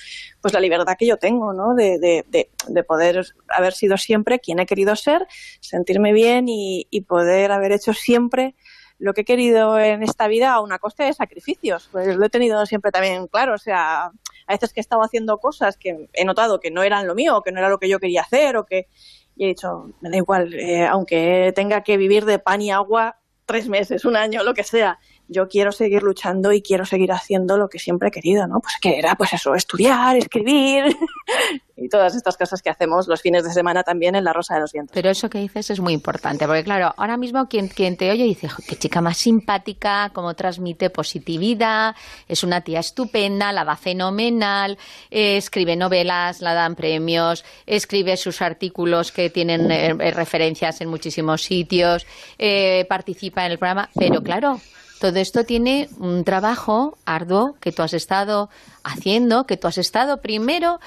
pues 0.40 0.52
la 0.52 0.60
libertad 0.60 0.96
que 0.98 1.06
yo 1.06 1.16
tengo, 1.16 1.54
¿no? 1.54 1.74
De, 1.74 1.98
de, 1.98 2.24
de, 2.68 2.84
poder 2.84 3.24
haber 3.48 3.72
sido 3.72 3.96
siempre 3.96 4.40
quien 4.40 4.58
he 4.58 4.66
querido 4.66 4.94
ser, 4.94 5.26
sentirme 5.60 6.12
bien 6.12 6.50
y, 6.50 6.86
y 6.90 7.00
poder 7.00 7.50
haber 7.50 7.72
hecho 7.72 7.94
siempre 7.94 8.54
lo 8.98 9.12
que 9.12 9.22
he 9.22 9.24
querido 9.24 9.78
en 9.78 10.02
esta 10.02 10.28
vida 10.28 10.52
a 10.52 10.60
una 10.60 10.78
costa 10.78 11.04
de 11.04 11.12
sacrificios. 11.12 11.88
Pues 11.92 12.16
lo 12.16 12.24
he 12.24 12.30
tenido 12.30 12.64
siempre 12.66 12.90
también 12.90 13.26
claro. 13.26 13.54
O 13.54 13.58
sea, 13.58 14.06
a 14.06 14.52
veces 14.52 14.72
que 14.72 14.80
he 14.80 14.82
estado 14.82 15.02
haciendo 15.02 15.38
cosas 15.38 15.76
que 15.76 16.08
he 16.12 16.24
notado 16.24 16.60
que 16.60 16.70
no 16.70 16.82
eran 16.82 17.06
lo 17.06 17.14
mío, 17.14 17.42
que 17.42 17.52
no 17.52 17.58
era 17.58 17.68
lo 17.68 17.78
que 17.78 17.88
yo 17.88 17.98
quería 17.98 18.22
hacer, 18.22 18.56
o 18.56 18.64
que. 18.64 18.88
Y 19.36 19.46
he 19.46 19.48
dicho, 19.48 19.90
me 20.00 20.10
da 20.10 20.16
igual, 20.16 20.54
eh, 20.54 20.86
aunque 20.86 21.52
tenga 21.56 21.82
que 21.82 21.96
vivir 21.96 22.24
de 22.24 22.38
pan 22.38 22.62
y 22.62 22.70
agua 22.70 23.18
tres 23.46 23.68
meses, 23.68 24.04
un 24.04 24.16
año, 24.16 24.42
lo 24.44 24.54
que 24.54 24.62
sea, 24.62 24.98
yo 25.28 25.48
quiero 25.48 25.72
seguir 25.72 26.02
luchando 26.02 26.52
y 26.52 26.62
quiero 26.62 26.84
seguir 26.84 27.12
haciendo 27.12 27.56
lo 27.56 27.68
que 27.68 27.78
siempre 27.78 28.08
he 28.08 28.10
querido, 28.10 28.46
¿no? 28.46 28.60
Pues 28.60 28.74
que 28.80 28.98
era, 28.98 29.14
pues 29.14 29.32
eso, 29.32 29.54
estudiar, 29.54 30.16
escribir 30.16 30.96
y 31.76 31.88
todas 31.88 32.14
estas 32.14 32.36
cosas 32.36 32.62
que 32.62 32.70
hacemos 32.70 33.08
los 33.08 33.22
fines 33.22 33.42
de 33.42 33.52
semana 33.52 33.82
también 33.82 34.14
en 34.14 34.24
La 34.24 34.32
Rosa 34.32 34.54
de 34.54 34.60
los 34.60 34.72
Vientos. 34.72 34.94
Pero 34.94 35.10
eso 35.10 35.30
que 35.30 35.38
dices 35.38 35.70
es 35.70 35.80
muy 35.80 35.92
importante, 35.92 36.46
porque 36.46 36.62
claro, 36.62 36.92
ahora 36.96 37.16
mismo 37.16 37.48
quien, 37.48 37.68
quien 37.68 37.96
te 37.96 38.10
oye 38.10 38.24
dice, 38.24 38.48
qué 38.68 38.76
chica 38.76 39.00
más 39.00 39.16
simpática, 39.18 40.10
cómo 40.12 40.34
transmite 40.34 40.90
positividad, 40.90 41.96
es 42.28 42.44
una 42.44 42.60
tía 42.60 42.80
estupenda, 42.80 43.52
la 43.52 43.64
va 43.64 43.76
fenomenal, 43.76 44.78
eh, 45.10 45.36
escribe 45.36 45.74
novelas, 45.74 46.42
la 46.42 46.54
dan 46.54 46.76
premios, 46.76 47.44
escribe 47.66 48.16
sus 48.16 48.42
artículos 48.42 49.10
que 49.10 49.30
tienen 49.30 49.70
eh, 49.70 49.94
referencias 50.12 50.80
en 50.80 50.88
muchísimos 50.88 51.42
sitios, 51.42 52.06
eh, 52.38 52.86
participa 52.88 53.46
en 53.46 53.52
el 53.52 53.58
programa, 53.58 53.88
pero 53.94 54.22
claro, 54.22 54.60
todo 55.00 55.18
esto 55.18 55.44
tiene 55.44 55.88
un 55.98 56.24
trabajo 56.24 56.96
arduo 57.04 57.56
que 57.60 57.72
tú 57.72 57.82
has 57.82 57.94
estado 57.94 58.48
haciendo, 58.82 59.44
que 59.44 59.56
tú 59.56 59.66
has 59.66 59.78
estado 59.78 60.20
primero 60.20 60.78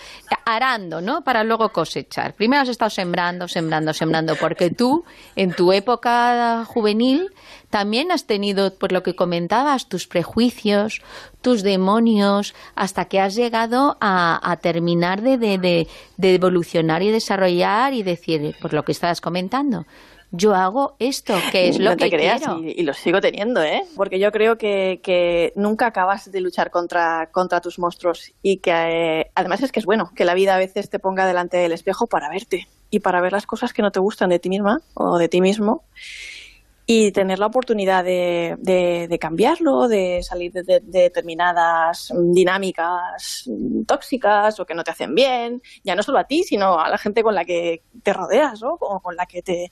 arando, 0.46 1.02
¿no? 1.02 1.24
Para 1.24 1.44
luego 1.44 1.70
cosechar. 1.70 2.34
Primero 2.34 2.62
has 2.62 2.70
estado 2.70 2.90
sembrando, 2.90 3.48
sembrando, 3.48 3.94
sembrando, 3.94 4.36
porque 4.36 4.70
tú, 4.70 5.04
en 5.36 5.52
tu 5.54 5.74
época 5.74 6.64
juvenil, 6.66 7.32
también 7.70 8.12
has 8.12 8.26
tenido, 8.26 8.74
por 8.76 8.92
lo 8.92 9.04
que 9.04 9.16
comentabas, 9.16 9.90
tus 9.90 10.08
prejuicios, 10.08 11.02
tus 11.42 11.64
demonios, 11.64 12.56
hasta 12.76 13.06
que 13.06 13.20
has 13.20 13.36
llegado 13.36 13.98
a, 14.00 14.58
terminar 14.62 15.22
de, 15.22 15.38
de, 15.38 15.88
de 16.18 16.36
evolucionar 16.36 17.04
y 17.04 17.12
desarrollar 17.12 17.94
y 17.94 18.04
decir, 18.04 18.56
por 18.62 18.74
lo 18.74 18.84
que 18.84 18.94
estabas 18.94 19.22
comentando, 19.22 19.86
yo 20.32 20.54
hago 20.56 20.96
esto, 21.00 21.34
que 21.52 21.70
es 21.70 21.80
lo 21.80 21.92
no 21.92 21.98
te 21.98 22.10
que 22.10 22.18
creas, 22.18 22.42
quiero. 22.42 22.62
Y, 22.64 22.84
lo 22.84 22.94
sigo 22.94 23.22
teniendo, 23.22 23.64
¿eh? 23.64 23.84
Porque 23.96 24.20
yo 24.20 24.32
creo 24.32 24.58
que, 24.58 25.00
que 25.02 25.54
nunca 25.56 25.88
acabas 25.88 26.32
de 26.32 26.42
luchar 26.42 26.70
contra, 26.70 27.30
contra 27.32 27.62
tus 27.62 27.80
monstruos 27.80 28.34
y 28.42 28.58
que 28.58 28.72
eh, 28.72 29.32
además 29.36 29.64
es 29.64 29.72
que 29.72 29.80
es 29.80 29.86
bueno 29.86 30.12
que 30.16 30.26
la 30.26 30.34
vida 30.34 30.56
a 30.56 30.58
veces 30.58 30.90
te 30.90 31.00
ponga 31.00 31.26
delante 31.26 31.58
del 31.58 31.72
espejo 31.72 32.08
para 32.08 32.30
verte 32.30 32.68
y 32.90 33.00
para 33.00 33.22
ver 33.22 33.32
las 33.32 33.46
cosas 33.46 33.74
que 33.74 33.82
no 33.82 33.92
te 33.92 34.00
gustan 34.00 34.30
de 34.30 34.40
ti 34.40 34.50
misma 34.50 34.82
o 34.94 35.18
de 35.18 35.30
ti 35.30 35.42
mismo 35.42 35.84
y 36.90 37.12
tener 37.12 37.38
la 37.38 37.48
oportunidad 37.48 38.06
de, 38.06 38.56
de, 38.60 39.20
cambiarlo, 39.20 39.90
de 39.90 40.24
salir 40.24 40.54
de, 40.54 40.80
determinadas 40.82 42.14
dinámicas 42.16 43.50
tóxicas 43.86 44.58
o 44.62 44.66
que 44.66 44.74
no 44.74 44.86
te 44.86 44.92
hacen 44.92 45.14
bien, 45.14 45.62
ya 45.84 45.96
no 45.96 46.02
solo 46.02 46.18
a 46.18 46.24
ti, 46.24 46.44
sino 46.44 46.80
a 46.80 46.90
la 46.90 46.98
gente 46.98 47.24
con 47.24 47.36
la 47.36 47.44
que 47.44 47.84
te 48.04 48.14
rodeas 48.14 48.64
o 48.64 48.78
con 48.78 49.18
la 49.18 49.26
que 49.26 49.42
te, 49.42 49.70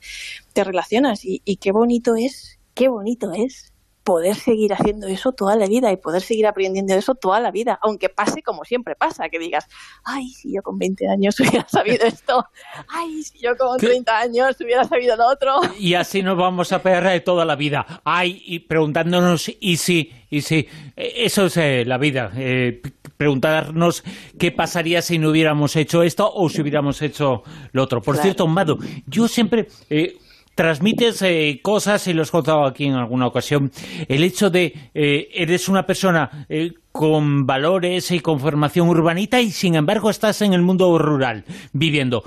te 0.51 0.63
relacionas. 0.65 1.23
Y, 1.23 1.41
y 1.45 1.55
qué 1.55 1.71
bonito 1.71 2.15
es, 2.15 2.59
qué 2.73 2.89
bonito 2.89 3.31
es 3.31 3.74
poder 4.05 4.35
seguir 4.35 4.71
haciendo 4.71 5.07
eso 5.07 5.31
toda 5.31 5.55
la 5.55 5.65
vida 5.65 5.91
y 5.91 5.97
poder 5.97 6.21
seguir 6.21 6.45
aprendiendo 6.45 6.93
eso 6.93 7.15
toda 7.15 7.39
la 7.39 7.49
vida, 7.49 7.79
aunque 7.81 8.07
pase 8.07 8.43
como 8.43 8.63
siempre 8.63 8.95
pasa, 8.95 9.29
que 9.29 9.39
digas, 9.39 9.67
ay, 10.03 10.29
si 10.29 10.53
yo 10.53 10.61
con 10.61 10.77
20 10.77 11.07
años 11.09 11.37
hubiera 11.39 11.67
sabido 11.67 12.05
esto, 12.05 12.45
ay, 12.87 13.23
si 13.23 13.39
yo 13.39 13.57
con 13.57 13.77
30 13.77 14.17
años 14.17 14.55
hubiera 14.61 14.85
sabido 14.85 15.17
lo 15.17 15.27
otro. 15.27 15.59
Y 15.79 15.95
así 15.95 16.21
nos 16.21 16.37
vamos 16.37 16.71
a 16.71 16.81
perder 16.81 17.23
toda 17.23 17.45
la 17.45 17.55
vida, 17.55 18.01
ay, 18.05 18.43
y 18.45 18.59
preguntándonos, 18.59 19.51
y 19.59 19.77
si, 19.77 20.11
y 20.29 20.41
si, 20.41 20.67
eso 20.95 21.47
es 21.47 21.57
eh, 21.57 21.83
la 21.85 21.97
vida, 21.97 22.31
eh, 22.35 22.81
preguntarnos 23.17 24.03
qué 24.37 24.51
pasaría 24.51 25.01
si 25.01 25.17
no 25.17 25.31
hubiéramos 25.31 25.75
hecho 25.75 26.03
esto 26.03 26.31
o 26.31 26.47
si 26.47 26.61
hubiéramos 26.61 27.01
hecho 27.01 27.41
lo 27.71 27.83
otro. 27.83 28.01
Por 28.03 28.17
cierto, 28.17 28.45
Mado, 28.45 28.77
yo 29.07 29.27
siempre... 29.27 29.67
Eh, 29.89 30.17
transmites 30.55 31.21
eh, 31.21 31.59
cosas, 31.61 32.07
y 32.07 32.13
lo 32.13 32.23
he 32.23 32.27
contado 32.27 32.65
aquí 32.65 32.85
en 32.85 32.93
alguna 32.93 33.27
ocasión, 33.27 33.71
el 34.07 34.23
hecho 34.23 34.49
de 34.49 34.73
eh, 34.93 35.27
eres 35.33 35.69
una 35.69 35.85
persona 35.85 36.45
eh, 36.49 36.71
con 36.91 37.45
valores 37.45 38.09
y 38.11 38.21
con 38.21 38.39
formación 38.39 38.87
urbanita 38.87 39.41
y 39.41 39.51
sin 39.51 39.75
embargo 39.75 40.09
estás 40.09 40.41
en 40.41 40.53
el 40.53 40.61
mundo 40.61 40.97
rural 40.97 41.43
viviendo. 41.73 42.23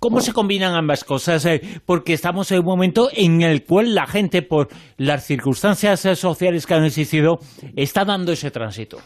¿Cómo 0.00 0.20
se 0.20 0.32
combinan 0.32 0.74
ambas 0.74 1.04
cosas? 1.04 1.46
porque 1.86 2.12
estamos 2.12 2.50
en 2.50 2.58
un 2.58 2.64
momento 2.64 3.10
en 3.12 3.42
el 3.42 3.64
cual 3.64 3.94
la 3.94 4.08
gente, 4.08 4.42
por 4.42 4.68
las 4.96 5.24
circunstancias 5.24 6.00
sociales 6.18 6.66
que 6.66 6.74
han 6.74 6.84
existido, 6.84 7.38
está 7.76 8.04
dando 8.04 8.32
ese 8.32 8.50
tránsito. 8.50 8.98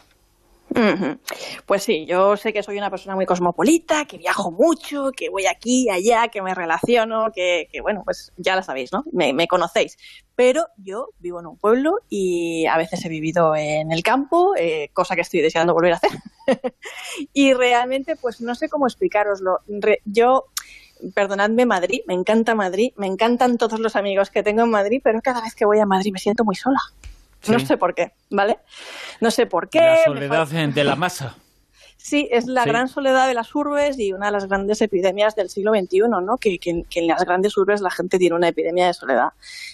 Pues 1.64 1.82
sí, 1.82 2.06
yo 2.06 2.36
sé 2.36 2.52
que 2.52 2.62
soy 2.62 2.76
una 2.78 2.90
persona 2.90 3.14
muy 3.14 3.24
cosmopolita, 3.24 4.04
que 4.04 4.18
viajo 4.18 4.50
mucho, 4.50 5.10
que 5.16 5.30
voy 5.30 5.46
aquí, 5.46 5.88
allá, 5.88 6.28
que 6.28 6.42
me 6.42 6.54
relaciono, 6.54 7.30
que, 7.32 7.68
bueno, 7.82 8.02
pues 8.04 8.32
ya 8.36 8.56
la 8.56 8.62
sabéis, 8.62 8.92
¿no? 8.92 9.04
Me, 9.12 9.46
conocéis. 9.46 9.96
Pero 10.34 10.66
yo 10.76 11.08
vivo 11.18 11.40
en 11.40 11.46
un 11.46 11.56
pueblo 11.56 12.00
y 12.08 12.66
a 12.66 12.76
veces 12.76 13.04
he 13.04 13.08
vivido 13.08 13.54
en 13.56 13.90
el 13.90 14.02
campo, 14.02 14.54
eh, 14.56 14.90
cosa 14.92 15.14
que 15.14 15.22
estoy 15.22 15.40
deseando 15.40 15.72
volver 15.72 15.94
a 15.94 15.96
hacer. 15.96 16.10
y 17.32 17.54
realmente, 17.54 18.16
pues 18.16 18.40
no 18.40 18.54
sé 18.54 18.68
cómo 18.68 18.86
explicaroslo. 18.86 19.60
yo 20.04 20.46
perdonadme 21.14 21.66
Madrid, 21.66 22.00
me 22.06 22.14
encanta 22.14 22.54
Madrid, 22.54 22.92
me 22.96 23.06
encantan 23.06 23.58
todos 23.58 23.80
los 23.80 23.96
amigos 23.96 24.30
que 24.30 24.42
tengo 24.42 24.62
en 24.62 24.70
Madrid, 24.70 25.00
pero 25.02 25.20
cada 25.22 25.42
vez 25.42 25.54
que 25.54 25.64
voy 25.64 25.78
a 25.78 25.86
Madrid 25.86 26.12
me 26.12 26.18
siento 26.18 26.44
muy 26.44 26.54
sola. 26.54 26.80
No 27.48 27.60
sé 27.60 27.76
por 27.76 27.94
qué, 27.94 28.12
¿vale? 28.30 28.58
No 29.20 29.30
sé 29.30 29.46
por 29.46 29.68
qué. 29.68 29.80
La 29.80 30.04
soledad 30.04 30.46
de 30.48 30.84
la 30.84 30.96
masa. 30.96 31.36
Sí, 32.06 32.28
es 32.30 32.46
la 32.46 32.64
gran 32.64 32.86
soledad 32.86 33.26
de 33.26 33.34
las 33.34 33.52
urbes 33.52 33.98
y 33.98 34.12
una 34.12 34.26
de 34.26 34.32
las 34.32 34.46
grandes 34.46 34.80
epidemias 34.80 35.34
del 35.34 35.48
siglo 35.48 35.72
XXI, 35.72 36.02
¿no? 36.22 36.36
Que, 36.36 36.56
en 36.62 37.06
las 37.08 37.24
grandes 37.24 37.56
urbes 37.56 37.80
la 37.80 37.90
gente 37.90 38.16
tiene 38.16 38.36
una 38.36 38.46
epidemia 38.46 38.86
de 38.86 38.94
soledad 38.94 39.30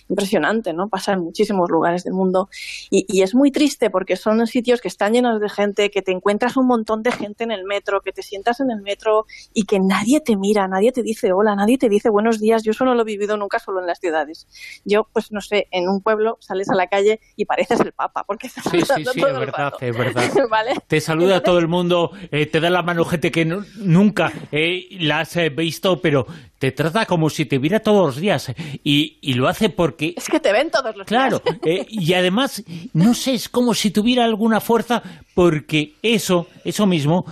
impresionante, 0.09 0.73
¿no? 0.73 0.89
Pasa 0.89 1.13
en 1.13 1.21
muchísimos 1.21 1.69
lugares 1.69 2.05
del 2.05 2.15
mundo 2.15 2.49
y, 2.89 3.21
es 3.21 3.35
muy 3.35 3.51
triste 3.51 3.91
porque 3.91 4.17
son 4.17 4.47
sitios 4.47 4.81
que 4.81 4.89
están 4.89 5.13
llenos 5.13 5.43
de 5.43 5.51
gente, 5.51 5.91
que 5.91 6.01
te 6.01 6.11
encuentras 6.11 6.57
un 6.57 6.67
montón 6.69 7.03
de 7.03 7.13
gente 7.13 7.45
en 7.45 7.51
el 7.51 7.65
metro, 7.65 8.01
que 8.01 8.13
te 8.13 8.23
sientas 8.23 8.61
en 8.61 8.71
el 8.71 8.81
metro 8.81 9.27
y 9.53 9.65
que 9.65 9.79
nadie 9.79 10.23
te 10.23 10.35
mira, 10.35 10.67
nadie 10.69 10.91
te 10.91 11.03
dice 11.03 11.35
hola, 11.35 11.55
nadie 11.55 11.77
te 11.77 11.91
dice 11.91 12.09
buenos 12.09 12.41
días. 12.41 12.63
Yo 12.63 12.71
eso 12.71 12.87
no 12.87 12.95
lo 12.95 13.03
he 13.03 13.05
vivido 13.05 13.37
nunca 13.37 13.59
solo 13.59 13.81
en 13.81 13.87
las 13.87 13.99
ciudades. 13.99 14.49
Yo, 14.87 15.07
pues 15.13 15.33
no 15.33 15.43
sé, 15.43 15.69
en 15.71 15.87
un 15.87 16.01
pueblo 16.01 16.39
sales 16.41 16.71
a 16.71 16.75
la 16.77 16.87
calle 16.87 17.21
y 17.37 17.45
pareces 17.45 17.79
el 17.81 17.93
Papa 17.93 18.25
porque 18.27 18.47
estás 18.47 18.65
sí, 18.71 18.81
sí, 18.81 19.05
sí, 19.05 19.21
es 19.21 19.39
verdad, 19.39 19.75
es 19.83 19.99
verdad. 19.99 20.83
Te 20.87 21.03
saluda 21.03 21.43
todo 21.43 21.59
el 21.59 21.69
mundo 21.69 22.11
eh, 22.31 22.47
te 22.47 22.61
da 22.61 22.71
la 22.71 22.83
mano 22.83 23.05
gente 23.05 23.31
que 23.31 23.45
nunca 23.45 24.33
eh, 24.51 24.87
la 25.01 25.21
has 25.21 25.37
eh, 25.37 25.49
visto, 25.49 26.01
pero 26.01 26.27
te 26.59 26.73
trata 26.73 27.07
como 27.07 27.31
si 27.31 27.47
te 27.47 27.59
viera 27.59 27.81
todos 27.81 28.07
los 28.07 28.17
días. 28.17 28.53
Y, 28.85 29.35
lo 29.35 29.49
hace 29.49 29.69
porque... 29.71 30.15
Es 30.17 30.29
que 30.29 30.41
te 30.41 30.53
ven 30.53 30.71
todos 30.71 30.97
los 30.97 31.07
días. 31.07 31.07
Claro, 31.07 31.43
y 31.89 32.13
además, 32.15 32.63
no 32.93 33.15
sé, 33.15 33.35
es 33.35 33.49
como 33.49 33.75
si 33.75 33.91
tuviera 33.91 34.25
alguna 34.25 34.61
fuerza 34.61 35.03
porque 35.35 35.95
eso, 36.03 36.47
eso 36.65 36.87
mismo, 36.87 37.25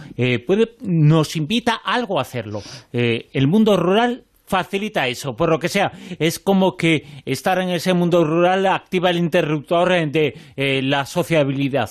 puede, 0.47 0.77
nos 0.81 1.37
invita 1.37 1.75
algo 1.75 2.19
a 2.19 2.23
hacerlo. 2.23 2.63
el 2.93 3.47
mundo 3.47 3.77
rural 3.77 4.25
facilita 4.47 5.07
eso, 5.07 5.37
por 5.37 5.51
lo 5.51 5.61
que 5.61 5.69
sea. 5.69 5.93
Es 6.19 6.41
como 6.41 6.77
que 6.77 7.23
estar 7.25 7.61
en 7.61 7.69
ese 7.69 7.93
mundo 7.93 8.25
rural 8.25 8.67
activa 8.67 9.11
el 9.11 9.19
interruptor 9.19 10.11
de 10.11 10.35
la 10.83 11.07
sociabilidad. 11.07 11.91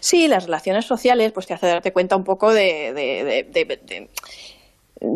Sí, 0.00 0.28
las 0.28 0.44
relaciones 0.44 0.86
sociales, 0.86 1.32
pues 1.32 1.46
te 1.46 1.54
hace 1.54 1.66
darte 1.66 1.92
cuenta 1.92 2.16
un 2.16 2.24
poco 2.24 2.52
de, 2.52 2.92
de, 2.94 3.44
de, 3.52 3.64
de 3.64 4.08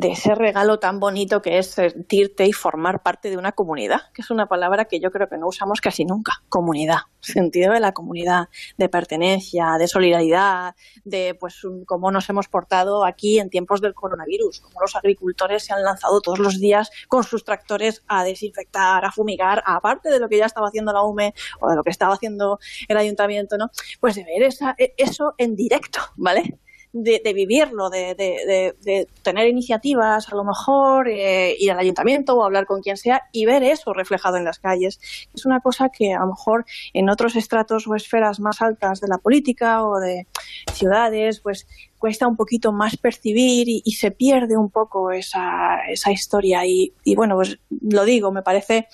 ese 0.03 0.35
regalo 0.35 0.79
tan 0.79 1.01
bonito 1.01 1.43
que 1.43 1.59
es 1.59 1.69
sentirte 1.71 2.47
y 2.47 2.53
formar 2.53 3.03
parte 3.03 3.31
de 3.31 3.37
una 3.37 3.53
comunidad, 3.53 4.01
que 4.13 4.23
es 4.23 4.31
una 4.31 4.47
palabra 4.47 4.87
que 4.87 5.01
yo 5.01 5.11
creo 5.11 5.29
que 5.29 5.39
no 5.39 5.49
usamos 5.49 5.81
casi 5.81 6.05
nunca, 6.05 6.43
comunidad, 6.49 6.99
sentido 7.21 7.73
de 7.73 7.81
la 7.81 7.93
comunidad, 7.93 8.49
de 8.77 8.89
pertenencia, 8.89 9.77
de 9.79 9.89
solidaridad, 9.89 10.75
de 11.05 11.37
pues 11.39 11.63
cómo 11.87 12.11
nos 12.11 12.29
hemos 12.29 12.49
portado 12.49 13.05
aquí 13.05 13.39
en 13.39 13.51
tiempos 13.51 13.81
del 13.81 13.95
coronavirus, 13.95 14.61
cómo 14.61 14.81
los 14.81 14.97
agricultores 14.97 15.65
se 15.65 15.73
han 15.73 15.83
lanzado 15.83 16.21
todos 16.21 16.39
los 16.39 16.59
días 16.59 16.91
con 17.09 17.25
sus 17.25 17.45
tractores 17.45 18.03
a 18.07 18.25
desinfectar, 18.25 19.05
a 19.05 19.13
fumigar, 19.13 19.63
aparte 19.67 20.11
de 20.11 20.21
lo 20.21 20.29
que 20.29 20.39
ya 20.39 20.47
estaba 20.47 20.69
haciendo 20.69 20.93
la 20.93 21.03
UME 21.03 21.35
o 21.61 21.69
de 21.69 21.77
lo 21.77 21.83
que 21.83 21.91
estaba 21.91 22.15
haciendo 22.15 22.59
el 22.89 22.97
ayuntamiento, 22.97 23.57
¿no? 23.57 23.71
Pues 24.01 24.15
de 24.15 24.25
ver 24.25 24.43
esa, 24.43 24.75
e, 24.79 24.95
eso 24.97 25.35
en 25.39 25.57
directo, 25.57 26.01
¿vale? 26.17 26.59
De, 26.93 27.33
vivirlo, 27.35 27.91
de, 27.91 29.07
tener 29.23 29.49
iniciativas, 29.49 30.33
a 30.33 30.37
lo 30.37 30.45
mejor 30.45 31.09
eh, 31.09 31.55
ir 31.59 31.71
al 31.71 31.79
ayuntamiento 31.79 32.35
o 32.35 32.45
hablar 32.45 32.67
con 32.67 32.83
quien 32.83 32.97
sea 32.97 33.23
y 33.33 33.45
ver 33.45 33.63
eso 33.63 33.93
reflejado 33.93 34.37
en 34.37 34.45
las 34.45 34.59
calles. 34.59 35.01
Es 35.35 35.45
una 35.45 35.61
cosa 35.61 35.91
que 35.91 36.15
a 36.15 36.21
lo 36.21 36.29
mejor 36.29 36.65
en 36.95 37.11
otros 37.11 37.37
estratos 37.37 37.87
o 37.87 37.95
esferas 37.95 38.41
más 38.41 38.63
altas 38.63 39.01
de 39.01 39.09
la 39.09 39.19
política 39.19 39.85
o 39.85 39.99
de 39.99 40.27
ciudades, 40.73 41.41
pues 41.41 41.67
cuesta 41.99 42.27
un 42.27 42.37
poquito 42.37 42.73
más 42.73 42.97
percibir 42.97 43.69
y, 43.69 43.83
se 43.93 44.13
pierde 44.13 44.57
un 44.57 44.71
poco 44.71 45.11
esa, 45.11 45.81
esa 45.89 46.13
historia. 46.13 46.65
Y, 46.65 46.93
y 47.05 47.17
bueno, 47.17 47.35
pues 47.35 47.59
lo 47.81 48.05
digo, 48.05 48.31
me 48.31 48.43
parece, 48.43 48.89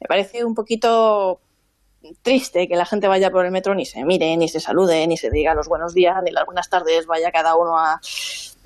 me 0.00 0.06
parece 0.06 0.44
un 0.44 0.54
poquito 0.54 1.40
triste 2.22 2.68
que 2.68 2.76
la 2.76 2.86
gente 2.86 3.08
vaya 3.08 3.30
por 3.30 3.44
el 3.44 3.52
metro 3.52 3.74
ni 3.74 3.84
se 3.84 4.04
mire, 4.04 4.36
ni 4.36 4.48
se 4.48 4.60
salude, 4.60 5.06
ni 5.06 5.16
se 5.16 5.30
diga 5.30 5.54
los 5.54 5.68
buenos 5.68 5.94
días, 5.94 6.16
ni 6.22 6.30
las 6.30 6.44
buenas 6.46 6.68
tardes, 6.68 7.06
vaya 7.06 7.30
cada 7.30 7.56
uno 7.56 7.78
a... 7.78 8.00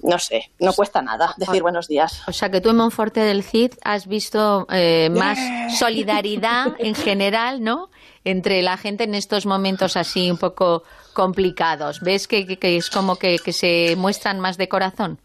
No 0.02 0.18
sé, 0.18 0.50
no 0.60 0.74
cuesta 0.74 1.00
nada 1.00 1.34
decir 1.38 1.62
buenos 1.62 1.88
días. 1.88 2.22
O 2.28 2.32
sea 2.32 2.50
que 2.50 2.60
tú 2.60 2.68
en 2.68 2.76
Monforte 2.76 3.20
del 3.20 3.42
Cid 3.42 3.72
has 3.82 4.06
visto 4.06 4.66
eh, 4.70 5.08
más 5.10 5.38
solidaridad 5.78 6.74
en 6.78 6.94
general, 6.94 7.64
¿no? 7.64 7.88
Entre 8.22 8.60
la 8.60 8.76
gente 8.76 9.04
en 9.04 9.14
estos 9.14 9.46
momentos 9.46 9.96
así 9.96 10.30
un 10.30 10.36
poco 10.36 10.82
complicados. 11.14 12.00
¿Ves 12.00 12.28
que, 12.28 12.58
es 12.60 12.90
como 12.90 13.16
que 13.16 13.38
se 13.38 13.94
muestran 13.96 14.38
más 14.38 14.58
de 14.58 14.68
corazón? 14.68 15.18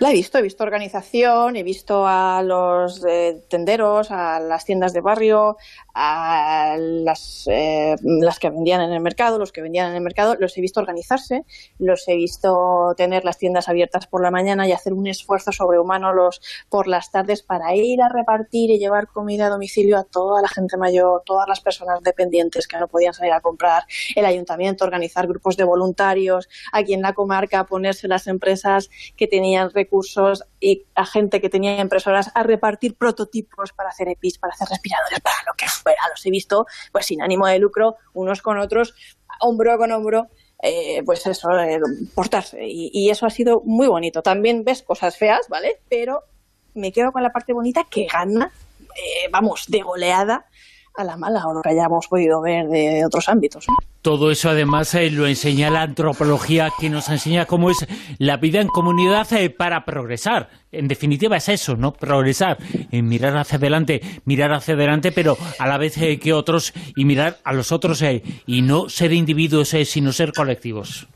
La 0.00 0.08
he 0.08 0.14
visto, 0.14 0.38
he 0.38 0.42
visto 0.42 0.64
organización, 0.64 1.56
he 1.56 1.62
visto 1.62 2.06
a 2.06 2.42
los 2.42 3.04
eh, 3.04 3.44
tenderos, 3.50 4.10
a 4.10 4.40
las 4.40 4.64
tiendas 4.64 4.94
de 4.94 5.02
barrio, 5.02 5.58
a 5.92 6.74
las, 6.78 7.46
eh, 7.50 7.96
las 8.02 8.38
que 8.38 8.48
vendían 8.48 8.80
en 8.80 8.92
el 8.92 9.00
mercado, 9.00 9.38
los 9.38 9.52
que 9.52 9.60
vendían 9.60 9.90
en 9.90 9.96
el 9.96 10.00
mercado, 10.00 10.36
los 10.40 10.56
he 10.56 10.62
visto 10.62 10.80
organizarse, 10.80 11.44
los 11.78 12.08
he 12.08 12.16
visto 12.16 12.94
tener 12.96 13.26
las 13.26 13.36
tiendas 13.36 13.68
abiertas 13.68 14.06
por 14.06 14.22
la 14.22 14.30
mañana 14.30 14.66
y 14.66 14.72
hacer 14.72 14.94
un 14.94 15.06
esfuerzo 15.06 15.52
sobrehumano 15.52 16.14
los, 16.14 16.40
por 16.70 16.86
las 16.86 17.10
tardes 17.10 17.42
para 17.42 17.74
ir 17.74 18.00
a 18.00 18.08
repartir 18.08 18.70
y 18.70 18.78
llevar 18.78 19.06
comida 19.06 19.48
a 19.48 19.50
domicilio 19.50 19.98
a 19.98 20.04
toda 20.04 20.40
la 20.40 20.48
gente 20.48 20.78
mayor, 20.78 21.24
todas 21.26 21.46
las 21.46 21.60
personas 21.60 22.00
dependientes 22.02 22.66
que 22.66 22.78
no 22.78 22.88
podían 22.88 23.12
salir 23.12 23.34
a 23.34 23.42
comprar, 23.42 23.82
el 24.16 24.24
ayuntamiento, 24.24 24.82
organizar 24.86 25.26
grupos 25.26 25.58
de 25.58 25.64
voluntarios, 25.64 26.48
aquí 26.72 26.94
en 26.94 27.02
la 27.02 27.12
comarca 27.12 27.64
ponerse 27.64 28.08
las 28.08 28.26
empresas 28.26 28.88
que 29.14 29.26
tenían 29.26 29.68
recursos 29.68 29.89
recursos 29.90 30.44
y 30.60 30.84
a 30.94 31.04
gente 31.04 31.40
que 31.40 31.48
tenía 31.48 31.80
impresoras 31.80 32.30
a 32.34 32.42
repartir 32.44 32.94
prototipos 32.94 33.72
para 33.72 33.88
hacer 33.88 34.08
EPIs, 34.08 34.38
para 34.38 34.52
hacer 34.52 34.68
respiradores, 34.68 35.20
para 35.20 35.36
lo 35.46 35.54
que 35.54 35.66
fuera. 35.66 36.00
Los 36.10 36.24
he 36.24 36.30
visto 36.30 36.66
pues 36.92 37.06
sin 37.06 37.20
ánimo 37.22 37.46
de 37.48 37.58
lucro, 37.58 37.96
unos 38.14 38.40
con 38.40 38.58
otros, 38.58 38.94
hombro 39.40 39.76
con 39.78 39.90
hombro. 39.90 40.28
Eh, 40.62 41.02
pues 41.04 41.26
eso, 41.26 41.50
eh, 41.58 41.80
portarse. 42.14 42.58
Y, 42.62 43.08
eso 43.08 43.24
ha 43.24 43.30
sido 43.30 43.62
muy 43.64 43.88
bonito. 43.88 44.22
También 44.22 44.62
ves 44.62 44.82
cosas 44.82 45.16
feas, 45.16 45.48
¿vale? 45.48 45.80
Pero 45.88 46.22
me 46.74 46.92
quedo 46.92 47.12
con 47.12 47.22
la 47.22 47.32
parte 47.32 47.54
bonita 47.54 47.84
que 47.90 48.06
gana, 48.06 48.52
eh, 48.80 49.28
vamos, 49.32 49.64
de 49.68 49.80
goleada 49.80 50.46
a 50.96 51.04
la 51.04 51.16
mala 51.16 51.46
o 51.46 51.54
lo 51.54 51.62
que 51.62 51.70
hayamos 51.70 52.08
podido 52.08 52.40
ver 52.40 52.68
de 52.68 53.04
otros 53.04 53.28
ámbitos. 53.28 53.66
Todo 54.02 54.30
eso 54.30 54.48
además 54.48 54.94
eh, 54.94 55.10
lo 55.10 55.26
enseña 55.26 55.68
la 55.70 55.82
antropología 55.82 56.70
que 56.78 56.88
nos 56.88 57.08
enseña 57.10 57.44
cómo 57.44 57.70
es 57.70 57.86
la 58.18 58.38
vida 58.38 58.60
en 58.60 58.68
comunidad 58.68 59.30
eh, 59.34 59.50
para 59.50 59.84
progresar. 59.84 60.48
En 60.72 60.88
definitiva 60.88 61.36
es 61.36 61.48
eso, 61.48 61.76
¿no? 61.76 61.92
Progresar, 61.92 62.58
eh, 62.90 63.02
mirar 63.02 63.36
hacia 63.36 63.58
adelante, 63.58 64.00
mirar 64.24 64.52
hacia 64.52 64.74
adelante, 64.74 65.12
pero 65.12 65.36
a 65.58 65.66
la 65.66 65.76
vez 65.76 65.98
que 66.20 66.32
otros 66.32 66.72
y 66.96 67.04
mirar 67.04 67.38
a 67.44 67.52
los 67.52 67.72
otros 67.72 68.02
y 68.46 68.62
no 68.62 68.88
ser 68.88 69.12
individuos, 69.12 69.68
sino 69.84 70.12
ser 70.12 70.32
colectivos 70.32 71.08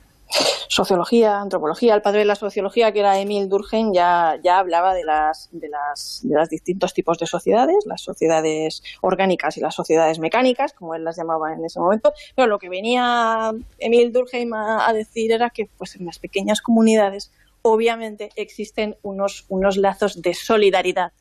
sociología, 0.69 1.41
antropología. 1.41 1.95
El 1.95 2.03
padre 2.03 2.21
de 2.21 2.25
la 2.25 2.35
sociología, 2.35 2.93
que 2.93 3.01
era 3.01 3.19
Emil 3.19 3.49
Durkheim, 3.49 3.93
ya, 3.93 4.39
ya 4.43 4.59
hablaba 4.59 4.95
de 4.95 5.05
las, 5.05 5.49
de, 5.53 5.69
las, 5.69 6.21
de 6.25 6.35
los 6.35 6.49
distintos 6.49 6.95
tipos 6.95 7.19
de 7.19 7.27
sociedades, 7.27 7.85
las 7.87 8.03
sociedades 8.03 8.83
orgánicas 9.01 9.57
y 9.57 9.61
las 9.61 9.75
sociedades 9.75 10.19
mecánicas, 10.19 10.73
como 10.73 10.95
él 10.95 11.05
las 11.05 11.17
llamaba 11.17 11.53
en 11.53 11.65
ese 11.65 11.81
momento. 11.81 12.13
Pero 12.35 12.49
lo 12.49 12.59
que 12.59 12.69
venía 12.69 13.53
Emil 13.79 14.13
Durkheim 14.13 14.53
a, 14.55 14.89
a 14.89 14.93
decir 14.93 15.33
era 15.33 15.51
que 15.51 15.69
pues, 15.79 15.97
en 15.97 16.07
las 16.07 16.19
pequeñas 16.19 16.61
comunidades 16.61 17.31
obviamente 17.67 18.29
existen 18.37 18.97
unos, 19.03 19.47
unos 19.49 19.79
lazos 19.79 20.21
de 20.21 20.35
solidaridad 20.35 21.13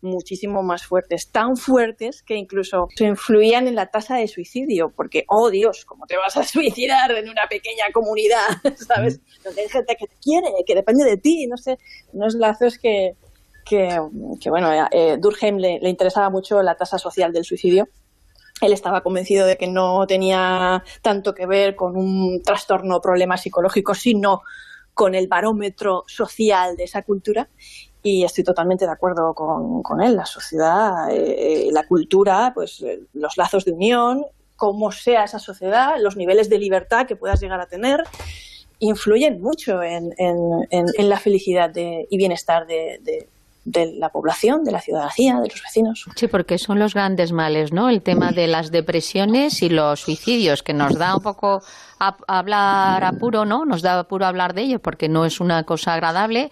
muchísimo 0.00 0.64
más 0.64 0.84
fuertes, 0.84 1.30
tan 1.30 1.56
fuertes 1.56 2.24
que 2.24 2.34
incluso 2.34 2.88
se 2.96 3.04
influían 3.04 3.68
en 3.68 3.76
la 3.76 3.86
tasa 3.86 4.16
de 4.16 4.26
suicidio, 4.26 4.92
porque, 4.96 5.24
oh 5.28 5.48
Dios, 5.48 5.84
¿cómo 5.84 6.06
te 6.06 6.16
vas 6.16 6.36
a 6.36 6.42
suicidar 6.42 7.12
en 7.12 7.28
una 7.28 7.46
pequeña 7.48 7.84
comunidad? 7.94 8.48
¿Sabes? 8.76 9.20
Donde 9.44 9.62
hay 9.62 9.68
gente 9.68 9.96
que 9.96 10.08
te 10.08 10.16
quiere, 10.20 10.48
que 10.66 10.74
depende 10.74 11.04
de 11.04 11.16
ti, 11.18 11.46
no 11.46 11.56
sé, 11.56 11.78
unos 12.12 12.34
lazos 12.34 12.78
que, 12.78 13.14
que, 13.64 13.96
bueno, 14.50 14.88
eh, 14.90 15.18
Durkheim 15.20 15.58
le, 15.58 15.78
le 15.80 15.88
interesaba 15.88 16.30
mucho 16.30 16.60
la 16.62 16.74
tasa 16.74 16.98
social 16.98 17.32
del 17.32 17.44
suicidio 17.44 17.88
él 18.60 18.72
estaba 18.72 19.02
convencido 19.02 19.44
de 19.44 19.56
que 19.56 19.66
no 19.66 20.06
tenía 20.06 20.84
tanto 21.02 21.34
que 21.34 21.46
ver 21.46 21.74
con 21.74 21.96
un 21.96 22.42
trastorno 22.42 22.96
o 22.96 23.00
problema 23.00 23.36
psicológico, 23.36 23.92
sino 23.92 24.42
con 24.94 25.14
el 25.14 25.28
barómetro 25.28 26.04
social 26.06 26.76
de 26.76 26.84
esa 26.84 27.02
cultura 27.02 27.48
y 28.02 28.24
estoy 28.24 28.44
totalmente 28.44 28.84
de 28.84 28.90
acuerdo 28.90 29.32
con, 29.34 30.00
él. 30.00 30.16
La 30.16 30.26
sociedad, 30.26 31.08
eh, 31.10 31.68
la 31.72 31.86
cultura, 31.86 32.52
pues 32.54 32.82
eh, 32.82 33.00
los 33.12 33.36
lazos 33.36 33.64
de 33.64 33.72
unión, 33.72 34.24
cómo 34.56 34.92
sea 34.92 35.24
esa 35.24 35.38
sociedad, 35.38 35.94
los 36.00 36.16
niveles 36.16 36.48
de 36.48 36.58
libertad 36.58 37.06
que 37.06 37.16
puedas 37.16 37.40
llegar 37.40 37.60
a 37.60 37.66
tener 37.66 38.04
influyen 38.80 39.40
mucho 39.40 39.80
en, 39.82 40.12
en, 40.18 41.08
la 41.08 41.18
felicidad 41.20 41.70
de, 41.70 42.06
y 42.10 42.16
bienestar 42.16 42.66
de, 42.66 42.98
de 43.02 43.28
la 43.64 44.08
población, 44.08 44.64
de 44.64 44.72
la 44.72 44.80
ciudadanía, 44.80 45.40
de 45.40 45.48
los 45.48 45.62
vecinos. 45.62 46.06
Sí, 46.16 46.26
porque 46.26 46.58
son 46.58 46.78
los 46.78 46.94
grandes 46.94 47.32
males, 47.32 47.72
¿no? 47.72 47.88
El 47.88 48.02
tema 48.02 48.32
de 48.32 48.46
las 48.46 48.70
depresiones 48.70 49.62
y 49.62 49.68
los 49.68 50.00
suicidios, 50.00 50.62
que 50.62 50.74
nos 50.74 50.98
da 50.98 51.16
un 51.16 51.22
poco 51.22 51.62
hablar 52.26 53.04
apuro, 53.04 53.44
¿no? 53.44 53.64
Nos 53.64 53.82
da 53.82 53.98
apuro 53.98 54.26
hablar 54.26 54.54
de 54.54 54.62
ello 54.62 54.78
porque 54.80 55.08
no 55.08 55.24
es 55.24 55.40
una 55.40 55.62
cosa 55.62 55.94
agradable, 55.94 56.50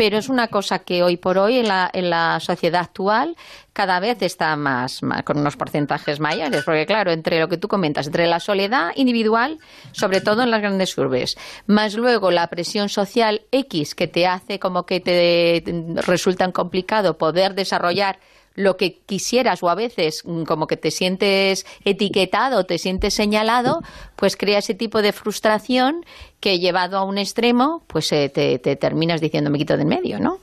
pero 0.00 0.16
es 0.16 0.30
una 0.30 0.48
cosa 0.48 0.78
que 0.78 1.02
hoy 1.02 1.18
por 1.18 1.36
hoy 1.36 1.58
en 1.58 1.68
la, 1.68 1.90
en 1.92 2.08
la 2.08 2.40
sociedad 2.40 2.80
actual 2.80 3.36
cada 3.74 4.00
vez 4.00 4.22
está 4.22 4.56
más, 4.56 5.02
con 5.26 5.38
unos 5.38 5.58
porcentajes 5.58 6.20
mayores, 6.20 6.64
porque 6.64 6.86
claro, 6.86 7.10
entre 7.10 7.38
lo 7.38 7.50
que 7.50 7.58
tú 7.58 7.68
comentas, 7.68 8.06
entre 8.06 8.26
la 8.26 8.40
soledad 8.40 8.92
individual, 8.96 9.58
sobre 9.92 10.22
todo 10.22 10.42
en 10.42 10.50
las 10.50 10.62
grandes 10.62 10.96
urbes, 10.96 11.36
más 11.66 11.96
luego 11.96 12.30
la 12.30 12.46
presión 12.46 12.88
social 12.88 13.42
X 13.52 13.94
que 13.94 14.08
te 14.08 14.26
hace 14.26 14.58
como 14.58 14.86
que 14.86 15.00
te 15.00 15.62
resulta 16.06 16.50
complicado 16.50 17.18
poder 17.18 17.54
desarrollar 17.54 18.20
lo 18.54 18.76
que 18.76 18.98
quisieras 18.98 19.62
o 19.62 19.68
a 19.68 19.74
veces 19.74 20.22
mm, 20.24 20.42
como 20.44 20.66
que 20.66 20.76
te 20.76 20.90
sientes 20.90 21.66
etiquetado, 21.84 22.64
te 22.64 22.78
sientes 22.78 23.14
señalado, 23.14 23.80
pues 24.16 24.36
crea 24.36 24.58
ese 24.58 24.74
tipo 24.74 25.02
de 25.02 25.12
frustración 25.12 26.04
que 26.40 26.58
llevado 26.58 26.98
a 26.98 27.04
un 27.04 27.18
extremo, 27.18 27.82
pues 27.86 28.10
eh, 28.12 28.28
te, 28.28 28.58
terminas 28.76 29.20
diciendo 29.20 29.50
me 29.50 29.58
quito 29.58 29.76
de 29.76 29.82
en 29.82 29.88
medio, 29.88 30.18
¿no? 30.18 30.38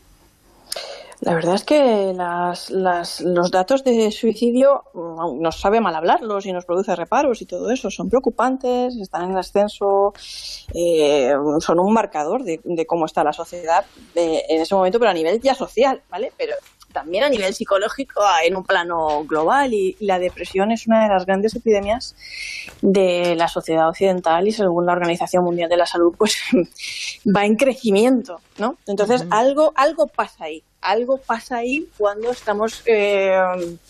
La 1.19 1.33
verdad 1.33 1.55
es 1.55 1.63
que 1.63 2.13
los 2.13 3.51
datos 3.51 3.83
de 3.83 4.11
suicidio 4.11 4.83
mm, 4.93 5.41
nos 5.41 5.59
sabe 5.59 5.81
mal 5.81 5.95
hablarlos 5.95 6.45
y 6.45 6.53
nos 6.53 6.65
produce 6.65 6.95
reparos 6.95 7.41
y 7.41 7.45
todo 7.47 7.71
eso. 7.71 7.89
Son 7.89 8.07
preocupantes, 8.07 8.95
están 8.97 9.31
en 9.31 9.37
ascenso, 9.37 10.13
eh, 10.75 11.33
son 11.59 11.79
un 11.79 11.91
marcador 11.91 12.43
de, 12.43 12.85
cómo 12.85 13.05
está 13.07 13.23
la 13.23 13.33
sociedad 13.33 13.83
eh, 14.13 14.43
en 14.47 14.61
ese 14.61 14.75
momento, 14.75 14.99
pero 14.99 15.09
a 15.09 15.15
nivel 15.15 15.41
ya 15.41 15.55
social, 15.55 16.03
¿vale? 16.11 16.31
Pero 16.37 16.53
también 16.97 17.23
a 17.23 17.29
nivel 17.29 17.53
psicológico 17.53 18.23
en 18.43 18.55
un 18.55 18.63
plano 18.63 19.23
global 19.25 19.71
y, 19.71 19.95
la 19.99 20.17
depresión 20.17 20.71
es 20.71 20.87
una 20.87 21.03
de 21.03 21.09
las 21.09 21.27
grandes 21.27 21.55
epidemias 21.55 22.15
de 22.81 23.35
la 23.35 23.47
sociedad 23.47 23.87
occidental 23.87 24.47
y 24.47 24.51
según 24.51 24.87
la 24.87 24.93
Organización 24.93 25.43
Mundial 25.43 25.69
de 25.69 25.77
la 25.77 25.85
Salud 25.85 26.15
pues 26.17 26.37
va 27.35 27.45
en 27.45 27.55
crecimiento, 27.55 28.41
¿no? 28.57 28.77
Entonces 28.87 29.25
algo, 29.29 29.73
algo 29.75 30.07
pasa 30.07 30.45
ahí, 30.45 30.63
algo 30.81 31.17
pasa 31.17 31.57
ahí 31.57 31.87
cuando 31.99 32.31
estamos 32.31 32.81
eh, 32.87 33.37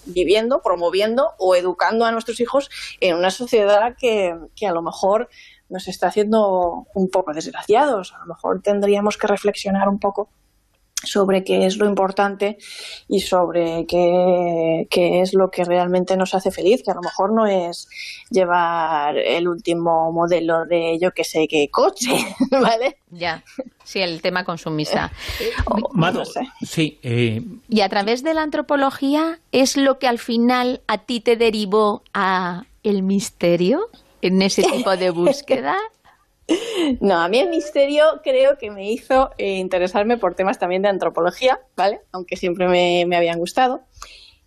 viviendo, 0.05 0.61
promoviendo 0.61 1.31
o 1.37 1.55
educando 1.55 2.03
a 2.03 2.11
nuestros 2.11 2.41
hijos 2.41 2.69
en 2.99 3.15
una 3.15 3.31
sociedad 3.31 3.95
que, 3.97 4.35
que 4.53 4.67
a 4.67 4.73
lo 4.73 4.81
mejor 4.81 5.29
nos 5.69 5.87
está 5.87 6.07
haciendo 6.07 6.87
un 6.93 7.09
poco 7.09 7.33
desgraciados. 7.33 8.13
A 8.13 8.19
lo 8.19 8.25
mejor 8.25 8.61
tendríamos 8.61 9.17
que 9.17 9.27
reflexionar 9.27 9.87
un 9.87 9.99
poco 9.99 10.29
sobre 11.09 11.43
qué 11.43 11.65
es 11.65 11.77
lo 11.77 11.85
importante 11.85 12.57
y 13.07 13.21
sobre 13.21 13.85
qué, 13.85 14.87
es 15.21 15.33
lo 15.33 15.49
que 15.49 15.63
realmente 15.63 16.17
nos 16.17 16.33
hace 16.33 16.51
feliz, 16.51 16.83
que 16.83 16.91
a 16.91 16.95
lo 16.95 17.01
mejor 17.01 17.33
no 17.33 17.45
es 17.45 17.87
llevar 18.29 19.17
el 19.17 19.47
último 19.47 20.11
modelo 20.11 20.65
de 20.65 20.97
yo 20.99 21.11
que 21.11 21.23
sé 21.23 21.47
qué 21.47 21.69
coche, 21.69 22.11
¿vale? 22.51 22.97
Ya, 23.09 23.43
sí, 23.83 23.99
el 23.99 24.21
tema 24.21 24.43
consumista. 24.43 25.11
Mado, 25.93 26.23
sí. 26.61 26.99
Eh, 27.01 27.41
y 27.69 27.81
a 27.81 27.89
través 27.89 28.23
de 28.23 28.33
la 28.33 28.43
antropología 28.43 29.39
es 29.51 29.77
lo 29.77 29.99
que 29.99 30.07
al 30.07 30.19
final 30.19 30.81
a 30.87 30.99
ti 30.99 31.19
te 31.19 31.35
derivó 31.35 32.03
a 32.13 32.65
el 32.83 33.03
misterio 33.03 33.89
en 34.21 34.41
ese 34.41 34.63
tipo 34.63 34.95
de 34.95 35.09
búsqueda. 35.11 35.77
No, 37.01 37.15
a 37.19 37.27
mí 37.27 37.39
el 37.39 37.49
misterio 37.49 38.21
creo 38.23 38.57
que 38.57 38.71
me 38.71 38.89
hizo 38.91 39.31
eh, 39.37 39.57
interesarme 39.57 40.17
por 40.17 40.35
temas 40.35 40.59
también 40.59 40.81
de 40.81 40.89
antropología, 40.89 41.59
¿vale? 41.75 42.01
Aunque 42.11 42.37
siempre 42.37 42.67
me, 42.67 43.15
habían 43.15 43.39
gustado. 43.39 43.81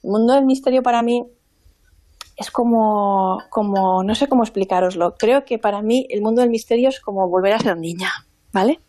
El 0.03 0.11
mundo 0.11 0.35
del 0.35 0.47
misterio 0.47 0.83
para 0.83 1.03
mí 1.03 1.27
es 2.37 2.51
como, 2.51 3.43
como, 3.51 4.03
no 4.03 4.15
sé 4.15 4.29
cómo 4.29 4.43
explicaroslo. 4.43 5.15
Creo 5.19 5.45
que 5.45 5.59
para 5.59 5.83
mí 5.83 6.07
el 6.11 6.23
mundo 6.23 6.41
del 6.41 6.51
misterio 6.51 6.89
es 6.89 7.01
como 7.01 7.29
volver 7.29 7.53
a 7.53 7.59
ser 7.59 7.77
niña, 7.77 8.11
¿vale? 8.53 8.81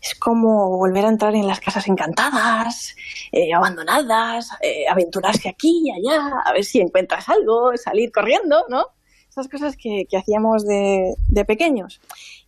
Es 0.00 0.14
como 0.14 0.76
volver 0.78 1.04
a 1.04 1.08
entrar 1.08 1.34
en 1.34 1.46
las 1.46 1.60
casas 1.60 1.88
encantadas, 1.88 2.94
eh, 3.32 3.52
abandonadas, 3.52 4.50
eh, 4.60 4.84
aventurarse 4.88 5.48
aquí 5.48 5.82
y 5.84 5.90
allá, 5.90 6.40
a 6.44 6.52
ver 6.52 6.64
si 6.64 6.80
encuentras 6.80 7.28
algo, 7.28 7.76
salir 7.76 8.12
corriendo, 8.12 8.64
¿no? 8.68 8.86
Esas 9.32 9.48
cosas 9.48 9.76
que, 9.78 10.06
hacíamos 10.16 10.66
de, 10.66 11.44
pequeños. 11.46 12.00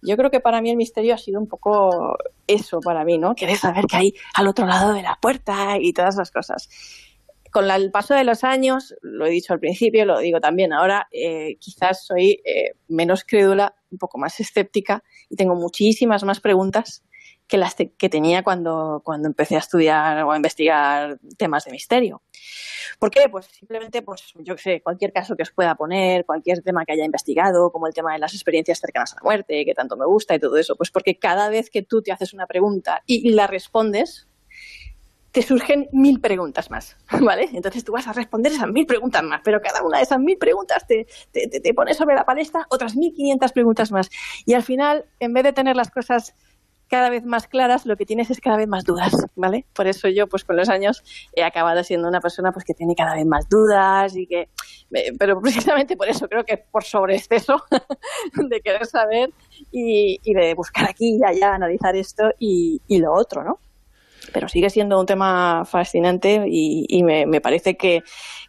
Yo 0.03 0.17
creo 0.19 0.31
que 0.31 0.41
para 0.41 0.61
mí 0.61 0.71
el 0.71 0.77
misterio 0.77 1.15
ha 1.15 1.19
sido 1.19 1.41
un 1.41 1.49
poco 1.49 2.17
eso 2.47 2.81
para 2.81 3.05
mí, 3.05 3.17
¿no? 3.17 3.35
Querer 3.35 3.57
saber 3.57 3.87
qué 3.87 3.97
hay 3.97 4.15
al 4.35 4.49
otro 4.49 4.67
lado 4.67 4.93
de 4.93 5.01
la 5.01 5.19
puerta 5.21 5.79
y 5.81 5.95
todas 5.95 6.17
esas 6.17 6.31
cosas. 6.31 6.69
Con 7.51 7.71
el 7.71 7.91
paso 7.91 8.15
de 8.15 8.25
los 8.25 8.45
años, 8.45 8.95
lo 9.01 9.25
he 9.25 9.31
dicho 9.31 9.55
al 9.55 9.61
principio, 9.61 10.05
lo 10.05 10.19
digo 10.19 10.41
también 10.41 10.75
ahora, 10.75 11.09
eh, 11.11 11.57
quizás 11.59 12.05
soy 12.05 12.43
eh, 12.45 12.75
menos 12.89 13.25
crédula, 13.25 13.75
un 13.91 13.97
poco 13.97 14.19
más 14.19 14.39
escéptica 14.41 15.03
y 15.31 15.37
tengo 15.37 15.55
muchísimas 15.55 16.23
más 16.25 16.41
preguntas 16.41 17.03
que 17.47 17.59
las 17.59 17.75
que 17.75 18.09
tenía 18.09 18.43
cuando, 18.43 19.03
cuando 19.05 19.29
empecé 19.29 19.57
a 19.57 19.59
estudiar 19.59 20.23
o 20.25 20.33
a 20.33 20.37
investigar 20.37 21.19
temas 21.37 21.65
de 21.65 21.73
misterio. 21.73 22.23
¿Por 22.99 23.11
qué? 23.11 23.29
Pues 23.31 23.47
simplemente, 23.47 24.03
pues 24.03 24.33
yo 24.37 24.57
sé, 24.57 24.81
cualquier 24.81 25.13
caso 25.13 25.37
que 25.37 25.43
os 25.43 25.51
pueda 25.51 25.75
poner, 25.75 26.25
cualquier 26.25 26.63
tema 26.63 26.85
que 26.85 26.93
haya 26.93 27.05
investigado, 27.05 27.71
como 27.71 27.87
el 27.87 27.95
tema 27.95 28.13
de 28.13 28.19
las 28.19 28.35
experiencias 28.35 28.81
cercanas 28.81 29.13
a 29.13 29.17
la 29.17 29.23
muerte, 29.23 29.65
que 29.65 29.75
tanto 29.75 29.97
me 29.97 30.07
gusta 30.07 30.35
y 30.35 30.39
todo 30.39 30.57
eso, 30.57 30.77
pues 30.77 30.91
porque 30.91 31.19
cada 31.19 31.49
vez 31.49 31.71
que 31.71 31.83
tú 31.83 32.03
te 32.03 32.13
haces 32.13 32.33
una 32.33 32.47
pregunta 32.47 33.03
y 33.07 33.31
la 33.31 33.47
respondes, 33.47 34.29
te 35.35 35.43
surgen 35.43 35.89
mil 35.91 36.21
preguntas 36.21 36.71
más, 36.71 36.97
¿vale? 37.21 37.51
Entonces 37.53 37.83
tú 37.85 37.93
vas 37.93 38.07
a 38.07 38.13
responder 38.13 38.53
esas 38.53 38.69
mil 38.69 38.87
preguntas 38.87 39.23
más, 39.25 39.41
pero 39.43 39.61
cada 39.61 39.83
una 39.83 39.99
de 39.99 40.05
esas 40.05 40.21
mil 40.21 40.39
preguntas 40.39 40.87
te, 40.87 41.09
te, 41.33 41.49
te 41.49 41.75
pone 41.75 41.93
sobre 41.93 42.15
la 42.15 42.25
palestra 42.25 42.67
otras 42.71 42.95
mil 42.95 43.13
quinientas 43.13 43.53
preguntas 43.53 43.91
más. 43.91 44.11
Y 44.47 44.55
al 44.55 44.63
final, 44.63 45.07
en 45.19 45.35
vez 45.35 45.43
de 45.43 45.53
tener 45.53 45.75
las 45.75 45.91
cosas 45.91 46.37
cada 46.95 47.11
vez 47.11 47.25
más 47.25 47.49
claras, 47.49 47.87
lo 47.87 47.97
que 47.97 48.07
tienes 48.07 48.31
es 48.31 48.41
cada 48.41 48.57
vez 48.57 48.69
más 48.69 48.85
dudas, 48.85 49.13
¿vale? 49.35 49.67
Por 49.73 49.89
eso 49.89 50.09
yo, 50.09 50.29
pues 50.29 50.45
con 50.45 50.55
los 50.55 50.69
años, 50.69 51.03
he 51.33 51.43
acabado 51.43 51.83
siendo 51.83 52.07
una 52.07 52.21
persona 52.21 52.53
pues 52.53 52.65
que 52.65 52.73
tiene 52.73 52.95
cada 52.95 53.17
vez 53.17 53.27
más 53.27 53.49
dudas 53.49 54.15
y 54.15 54.29
que, 54.29 54.49
pero 55.19 55.41
precisamente 55.43 55.97
por 55.97 56.09
eso 56.09 56.29
creo 56.29 56.45
que 56.45 56.57
por 56.57 56.85
sobreexceso 56.85 57.65
de 58.49 58.61
querer 58.61 58.87
saber 58.87 59.31
y, 59.73 60.21
de 60.33 60.55
buscar 60.55 60.89
aquí 60.89 61.19
y 61.19 61.25
allá, 61.25 61.57
analizar 61.57 61.97
esto 61.97 62.31
y 62.39 62.81
lo 62.89 63.13
otro, 63.13 63.43
¿no? 63.43 63.59
Pero 64.35 64.49
sigue 64.49 64.69
siendo 64.69 65.01
un 65.01 65.07
tema 65.07 65.65
fascinante 65.65 66.45
y, 66.47 66.85
y 66.89 67.03
me, 67.05 67.25
me 67.25 67.41
parece 67.41 67.77
que, 67.77 68.03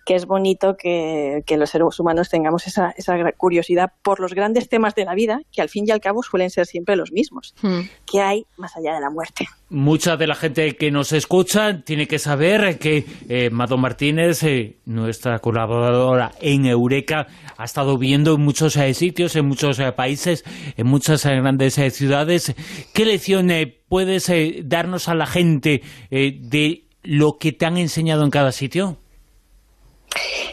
que 0.05 0.15
es 0.15 0.25
bonito 0.25 0.77
que, 0.77 1.43
los 1.57 1.69
seres 1.69 1.99
humanos 1.99 2.29
tengamos 2.29 2.67
esa, 2.67 2.93
esa, 2.95 3.15
curiosidad 3.33 3.91
por 4.03 4.19
los 4.19 4.33
grandes 4.33 4.69
temas 4.69 4.93
de 4.93 5.05
la 5.05 5.15
vida, 5.15 5.41
que 5.51 5.61
al 5.61 5.69
fin 5.69 5.85
y 5.87 5.91
al 5.91 5.99
cabo 5.99 6.21
suelen 6.21 6.51
ser 6.51 6.67
siempre 6.67 6.95
los 6.95 7.11
mismos. 7.11 7.55
Hmm. 7.61 7.81
¿Qué 8.05 8.21
hay 8.21 8.45
más 8.57 8.75
allá 8.77 8.93
de 8.93 9.01
la 9.01 9.09
muerte? 9.09 9.47
Mucha 9.69 10.15
de 10.15 10.27
la 10.27 10.35
gente 10.35 10.75
que 10.75 10.91
nos 10.91 11.11
escucha 11.11 11.81
tiene 11.83 12.07
que 12.07 12.19
saber 12.19 12.77
que 12.77 13.05
eh, 13.27 13.49
Mado 13.49 13.77
Martínez, 13.77 14.43
eh, 14.43 14.77
nuestra 14.85 15.39
colaboradora 15.39 16.33
en 16.39 16.65
Eureka, 16.65 17.27
ha 17.57 17.63
estado 17.63 17.97
viendo 17.97 18.35
en 18.35 18.41
muchos 18.41 18.75
eh, 18.75 18.93
sitios, 18.93 19.35
en 19.35 19.47
muchos 19.47 19.81
países, 19.95 20.43
en 20.77 20.85
muchas 20.85 21.25
grandes 21.25 21.75
ciudades. 21.93 22.53
¿Qué 22.93 23.05
lección 23.05 23.49
puedes 23.87 24.31
darnos 24.67 25.09
a 25.09 25.15
la 25.15 25.25
gente 25.25 25.81
de 26.09 26.85
lo 27.05 27.37
que 27.37 27.51
te 27.51 27.65
han 27.65 27.77
enseñado 27.77 28.23
en 28.23 28.31
cada 28.31 28.51
sitio? 28.51 28.97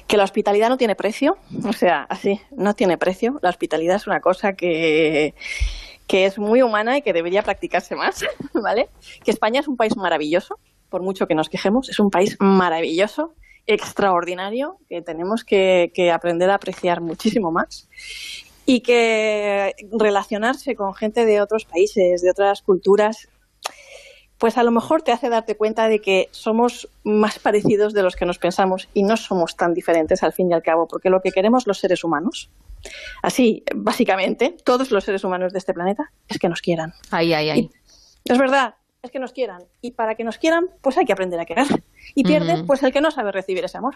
Que 0.07 0.17
la 0.17 0.25
hospitalidad 0.25 0.69
no 0.69 0.77
tiene 0.77 0.95
precio, 0.95 1.37
o 1.65 1.73
sea, 1.73 2.03
así, 2.09 2.41
no 2.51 2.75
tiene 2.75 2.99
precio. 2.99 3.39
La 3.43 3.51
hospitalidad 3.51 3.97
es 3.97 4.07
una 4.07 4.21
cosa 4.21 4.55
que, 4.55 5.35
que 6.07 6.27
es 6.27 6.39
muy 6.39 6.63
humana 6.63 6.99
y 6.99 7.03
que 7.03 7.13
debería 7.13 7.43
practicarse 7.43 7.95
más, 7.95 8.25
¿vale? 8.55 8.91
Que 9.25 9.31
España 9.31 9.61
es 9.61 9.69
un 9.69 9.77
país 9.77 9.97
maravilloso, 9.97 10.59
por 10.91 11.03
mucho 11.03 11.27
que 11.27 11.35
nos 11.35 11.49
quejemos, 11.49 11.89
es 11.89 11.99
un 11.99 12.11
país 12.11 12.37
maravilloso, 12.41 13.35
extraordinario, 13.67 14.77
que 14.89 15.01
tenemos 15.01 15.45
que 15.45 15.91
aprender 16.13 16.51
a 16.51 16.57
apreciar 16.57 17.01
muchísimo 17.01 17.53
más 17.53 17.89
y 18.67 18.81
que 18.81 19.75
relacionarse 19.93 20.75
con 20.77 20.95
gente 20.95 21.27
de 21.27 21.41
otros 21.41 21.65
países, 21.65 22.23
de 22.23 22.31
otras 22.31 22.63
culturas, 22.63 23.29
pues 24.43 24.59
a 24.59 24.65
lo 24.65 24.73
mejor 24.73 25.03
te 25.03 25.13
hace 25.13 25.29
darte 25.29 25.57
cuenta 25.57 25.89
de 25.89 26.01
que 26.01 26.29
somos 26.33 26.89
más 27.05 27.39
parecidos 27.39 27.93
de 27.93 28.03
los 28.03 28.17
que 28.17 28.27
nos 28.27 28.39
pensamos 28.39 28.89
y 28.93 29.05
no 29.05 29.17
somos 29.17 29.57
tan 29.57 29.73
diferentes 29.73 30.25
al 30.25 30.33
fin 30.33 30.51
y 30.51 30.53
al 30.53 30.65
cabo, 30.65 30.89
porque 30.89 31.11
lo 31.11 31.21
que 31.23 31.31
queremos 31.31 31.67
los 31.69 31.79
seres 31.79 32.03
humanos, 32.03 32.51
así 33.23 33.63
básicamente, 33.73 34.57
todos 34.65 34.91
los 34.91 35.05
seres 35.05 35.23
humanos 35.23 35.53
de 35.53 35.61
este 35.61 35.73
planeta, 35.73 36.11
es 36.29 36.39
que 36.39 36.49
nos 36.49 36.61
quieran. 36.61 36.93
Ay, 37.13 37.33
ay, 37.33 37.51
ay. 37.51 37.71
es 38.25 38.37
verdad, 38.39 38.75
es 39.03 39.13
que 39.13 39.21
nos 39.21 39.33
quieran. 39.33 39.63
Y 39.81 39.93
para 39.93 40.17
que 40.17 40.25
nos 40.25 40.39
quieran, 40.39 40.67
pues 40.81 40.99
hay 40.99 41.05
que 41.05 41.13
aprender 41.13 41.39
a 41.39 41.45
querer. 41.45 41.67
Y 42.17 42.25
pierde, 42.25 42.65
pues 42.65 42.83
el 42.83 42.93
que 42.93 43.01
no 43.01 43.13
sabe 43.13 43.31
recibir 43.31 43.65
ese 43.65 43.79
amor. 43.79 43.95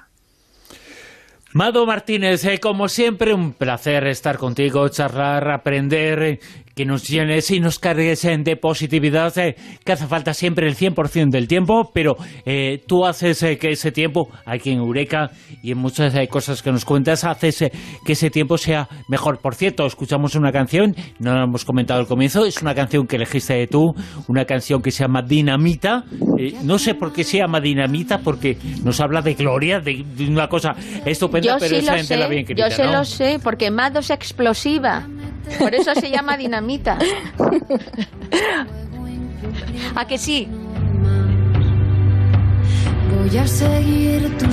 Mado 1.56 1.86
Martínez, 1.86 2.44
eh, 2.44 2.60
como 2.60 2.86
siempre, 2.86 3.32
un 3.32 3.54
placer 3.54 4.06
estar 4.08 4.36
contigo, 4.36 4.86
charlar, 4.90 5.48
aprender. 5.48 6.38
Que 6.76 6.84
nos 6.84 7.08
llenes 7.08 7.50
y 7.50 7.58
nos 7.58 7.78
cargues 7.78 8.20
de 8.22 8.56
positividad, 8.56 9.32
que 9.32 9.92
hace 9.92 10.06
falta 10.06 10.34
siempre 10.34 10.68
el 10.68 10.76
100% 10.76 11.30
del 11.30 11.48
tiempo, 11.48 11.90
pero 11.94 12.16
tú 12.86 13.06
haces 13.06 13.40
que 13.58 13.70
ese 13.70 13.92
tiempo, 13.92 14.28
aquí 14.44 14.72
en 14.72 14.80
Eureka 14.80 15.30
y 15.62 15.72
en 15.72 15.78
muchas 15.78 16.14
cosas 16.28 16.62
que 16.62 16.70
nos 16.70 16.84
cuentas, 16.84 17.24
haces 17.24 17.64
que 18.04 18.12
ese 18.12 18.28
tiempo 18.28 18.58
sea 18.58 18.88
mejor. 19.08 19.38
Por 19.38 19.54
cierto, 19.54 19.86
escuchamos 19.86 20.34
una 20.34 20.52
canción, 20.52 20.94
no 21.18 21.32
lo 21.32 21.44
hemos 21.44 21.64
comentado 21.64 21.98
al 21.98 22.06
comienzo, 22.06 22.44
es 22.44 22.60
una 22.60 22.74
canción 22.74 23.06
que 23.06 23.16
elegiste 23.16 23.66
tú, 23.68 23.94
una 24.28 24.44
canción 24.44 24.82
que 24.82 24.90
se 24.90 25.02
llama 25.02 25.22
Dinamita. 25.22 26.04
no 26.62 26.78
sé 26.78 26.94
por 26.94 27.10
qué 27.10 27.24
se 27.24 27.38
llama 27.38 27.58
Dinamita, 27.58 28.18
porque 28.18 28.58
nos 28.84 29.00
habla 29.00 29.22
de 29.22 29.32
gloria, 29.32 29.80
de, 29.80 30.04
una 30.28 30.46
cosa 30.48 30.74
estupenda, 31.06 31.56
pero 31.58 31.76
esa 31.76 31.96
gente 31.96 32.18
la 32.18 32.28
bien 32.28 32.44
querida, 32.44 32.68
Yo 32.68 32.76
se 32.76 32.84
lo 32.84 33.02
sé, 33.04 33.40
porque 33.42 33.70
Mado 33.70 34.00
es 34.00 34.10
explosiva. 34.10 35.08
Por 35.58 35.74
eso 35.74 35.94
se 35.94 36.10
llama 36.10 36.36
dinamita. 36.36 36.98
¿A 39.94 40.06
que 40.06 40.18
sí? 40.18 40.48
Voy 43.16 43.38
a 43.38 43.46
seguir 43.46 44.36
tu. 44.38 44.46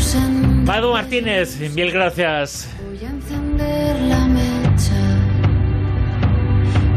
Mado 0.66 0.94
Martínez, 0.94 1.60
mil 1.76 1.92
gracias. 1.92 2.70
Voy 2.88 3.06
a 3.06 3.10
encender 3.10 4.00
la 4.02 4.26
mecha. 4.28 5.02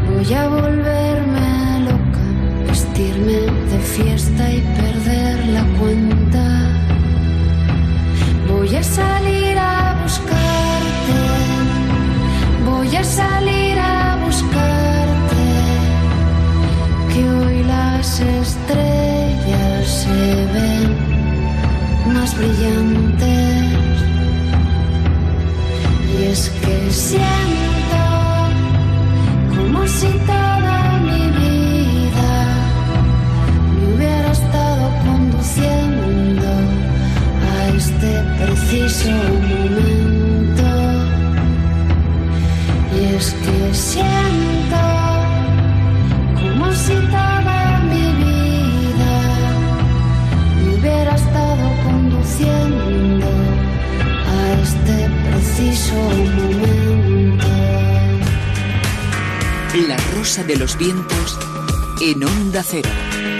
Voy 0.09 0.33
a 0.33 0.47
volverme 0.47 1.79
loca, 1.81 2.21
vestirme 2.67 3.33
de 3.71 3.79
fiesta 3.79 4.49
y 4.51 4.61
perder 4.61 5.45
la 5.47 5.63
cuenta. 5.79 6.71
Voy 8.47 8.75
a 8.75 8.83
salir 8.83 9.57
a 9.57 9.99
buscarte. 10.01 11.13
Voy 12.65 12.95
a 12.95 13.03
salir 13.03 13.66